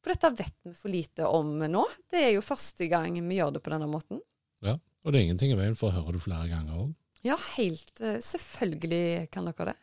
For 0.03 0.15
dette 0.15 0.33
vet 0.35 0.57
vi 0.67 0.75
for 0.75 0.91
lite 0.91 1.29
om 1.31 1.55
nå. 1.63 1.85
Det 2.11 2.25
er 2.27 2.33
jo 2.35 2.43
første 2.45 2.89
gang 2.91 3.15
vi 3.21 3.39
gjør 3.39 3.57
det 3.57 3.63
på 3.63 3.73
denne 3.75 3.89
måten. 3.91 4.19
Ja, 4.63 4.77
Og 5.03 5.13
det 5.13 5.21
er 5.21 5.29
ingenting 5.29 5.55
i 5.55 5.59
veien 5.59 5.79
for 5.79 5.91
å 5.91 5.97
høre 6.01 6.17
det 6.17 6.25
flere 6.25 6.51
ganger 6.51 6.85
òg. 6.85 6.91
Ja, 7.23 7.37
helt 7.55 8.03
eh, 8.03 8.19
Selvfølgelig 8.23 9.29
kan 9.35 9.47
dere 9.47 9.73
det. 9.73 9.77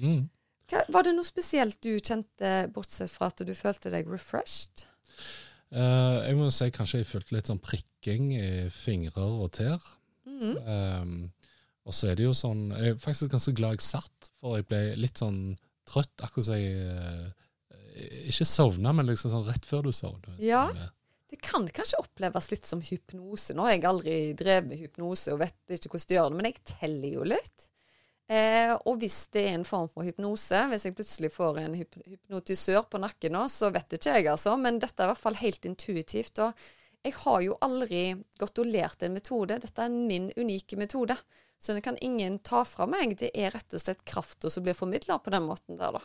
Mm. 0.00 0.22
Hva, 0.68 0.82
var 0.92 1.06
det 1.06 1.14
noe 1.16 1.28
spesielt 1.28 1.80
du 1.84 1.94
kjente, 1.96 2.52
bortsett 2.72 3.12
fra 3.12 3.30
at 3.32 3.40
du 3.44 3.52
følte 3.56 3.92
deg 3.92 4.08
refreshed? 4.10 4.86
Eh, 5.74 6.18
jeg 6.28 6.38
må 6.38 6.50
si 6.54 6.70
kanskje 6.74 7.00
jeg 7.02 7.10
følte 7.10 7.34
litt 7.36 7.50
sånn 7.50 7.62
prikking 7.62 8.30
i 8.36 8.48
fingrer 8.74 9.38
og 9.44 9.50
tær. 9.58 9.82
Mhm. 10.28 10.52
Um, 10.66 11.16
og 11.84 11.92
så 11.92 12.08
er 12.08 12.16
det 12.16 12.24
jo 12.24 12.30
sånn 12.32 12.70
Jeg 12.72 12.94
er 12.94 13.00
faktisk 13.00 13.34
ganske 13.34 13.52
glad 13.58 13.74
jeg 13.76 13.84
satt, 13.84 14.28
for 14.40 14.56
jeg 14.56 14.64
ble 14.70 14.78
litt 14.96 15.20
sånn 15.20 15.56
trøtt. 15.88 16.14
Akkurat 16.24 16.48
som 16.48 16.56
jeg 16.56 16.78
uh, 16.88 17.26
Ikke 18.30 18.46
sovna, 18.48 18.94
men 18.96 19.10
liksom 19.10 19.34
sånn 19.34 19.44
rett 19.48 19.68
før 19.68 19.84
du 19.86 19.92
sovner. 19.92 20.38
Ja. 20.42 20.64
Det 21.30 21.40
kan 21.42 21.66
kanskje 21.66 22.00
oppleves 22.02 22.50
litt 22.52 22.66
som 22.66 22.82
hypnose. 22.84 23.54
Nå 23.56 23.66
har 23.66 23.74
jeg 23.74 23.86
aldri 23.88 24.16
drevet 24.38 24.70
med 24.70 24.80
hypnose 24.80 25.34
og 25.34 25.42
vet 25.42 25.76
ikke 25.76 25.92
hvordan 25.92 26.10
det 26.10 26.18
gjør 26.18 26.30
det, 26.30 26.38
men 26.38 26.48
jeg 26.48 26.64
teller 26.70 27.16
jo 27.18 27.28
litt. 27.34 27.68
Eh, 28.24 28.72
og 28.88 29.02
hvis 29.02 29.26
det 29.36 29.42
er 29.44 29.58
en 29.58 29.66
form 29.68 29.90
for 29.92 30.06
hypnose, 30.06 30.62
hvis 30.70 30.86
jeg 30.88 30.96
plutselig 30.96 31.28
får 31.34 31.60
en 31.60 31.74
hyp 31.76 31.98
hypnotisør 32.06 32.86
på 32.88 33.00
nakken 33.02 33.36
nå, 33.36 33.44
så 33.52 33.68
vet 33.74 33.98
ikke 33.98 34.16
jeg, 34.16 34.30
altså. 34.32 34.56
Men 34.60 34.80
dette 34.80 35.02
er 35.02 35.10
i 35.10 35.12
hvert 35.12 35.24
fall 35.26 35.36
helt 35.42 35.68
intuitivt. 35.68 36.40
Og 36.40 36.64
jeg 37.04 37.18
har 37.20 37.40
jo 37.44 37.58
aldri 37.64 38.04
gått 38.40 38.62
og 38.62 38.70
lært 38.70 39.04
en 39.04 39.16
metode. 39.18 39.60
Dette 39.60 39.84
er 39.84 39.92
min 39.92 40.30
unike 40.40 40.80
metode. 40.80 41.18
Så 41.60 41.76
det 41.76 41.84
kan 41.84 42.00
ingen 42.04 42.38
ta 42.44 42.64
fra 42.68 42.88
meg. 42.88 43.16
Det 43.20 43.30
er 43.36 43.52
rett 43.54 43.76
og 43.76 43.80
slett 43.80 44.04
krafta 44.08 44.50
som 44.52 44.64
blir 44.64 44.76
formidla 44.76 45.20
på 45.20 45.32
den 45.32 45.44
måten 45.48 45.78
der, 45.80 46.00
da. 46.00 46.02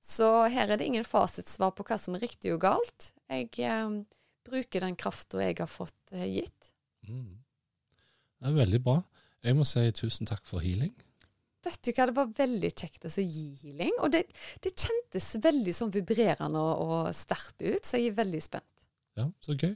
Så 0.00 0.26
her 0.48 0.70
er 0.70 0.80
det 0.80 0.86
ingen 0.88 1.04
fasitsvar 1.04 1.74
på 1.76 1.84
hva 1.84 1.98
som 2.00 2.16
er 2.16 2.24
riktig 2.24 2.54
og 2.54 2.62
galt. 2.62 3.10
Jeg 3.28 3.50
eh, 3.58 3.98
bruker 4.46 4.86
den 4.86 4.96
krafta 4.98 5.42
jeg 5.42 5.58
har 5.60 5.68
fått 5.70 6.14
eh, 6.14 6.30
gitt. 6.30 6.72
Mm. 7.10 7.42
Det 8.40 8.48
er 8.48 8.56
veldig 8.56 8.80
bra. 8.86 9.00
Jeg 9.44 9.56
må 9.58 9.66
si 9.68 9.82
tusen 9.96 10.28
takk 10.28 10.46
for 10.48 10.64
healing. 10.64 10.94
Vet 11.64 11.82
du 11.84 11.90
hva, 11.92 12.06
Det 12.08 12.16
var 12.16 12.32
veldig 12.38 12.70
kjekt 12.72 13.04
å 13.04 13.12
gi 13.20 13.46
healing. 13.60 13.92
Og 14.00 14.14
det, 14.14 14.24
det 14.64 14.72
kjentes 14.72 15.28
veldig 15.44 15.74
sånn 15.76 15.92
vibrerende 15.94 16.62
og, 16.62 16.80
og 16.86 17.12
sterkt 17.16 17.60
ut, 17.60 17.84
så 17.84 18.00
jeg 18.00 18.12
er 18.12 18.18
veldig 18.22 18.42
spent. 18.44 18.68
Ja, 19.18 19.28
så 19.44 19.56
gøy. 19.58 19.74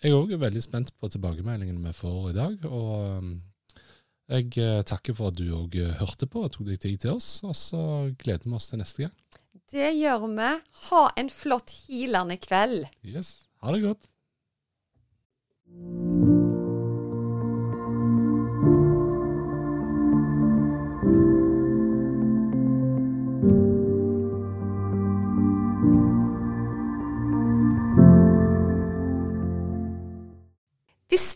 Jeg 0.00 0.16
òg 0.16 0.32
er 0.32 0.40
veldig 0.40 0.62
spent 0.64 0.94
på 0.96 1.10
tilbakemeldingene 1.12 1.90
vi 1.90 1.96
får 1.96 2.30
i 2.30 2.36
dag. 2.38 2.66
Og 2.70 2.92
um, 3.20 3.32
jeg 4.30 4.54
eh, 4.62 4.80
takker 4.86 5.16
for 5.18 5.28
at 5.28 5.36
du 5.36 5.50
òg 5.58 5.74
hørte 5.98 6.28
på 6.30 6.46
og 6.46 6.54
tok 6.54 6.70
deg 6.70 6.80
tid 6.80 7.02
til 7.04 7.18
oss. 7.18 7.42
Og 7.44 7.56
så 7.58 7.82
gleder 8.20 8.48
vi 8.48 8.56
oss 8.56 8.70
til 8.70 8.80
neste 8.80 9.04
gang. 9.04 9.16
Det 9.70 9.92
gjør 9.94 10.24
vi. 10.26 10.50
Ha 10.88 11.02
en 11.20 11.30
flott 11.30 11.74
healende 11.84 12.40
kveld. 12.40 12.88
Yes. 13.06 13.50
Ha 13.60 13.76
det 13.76 13.84
godt. 13.84 14.08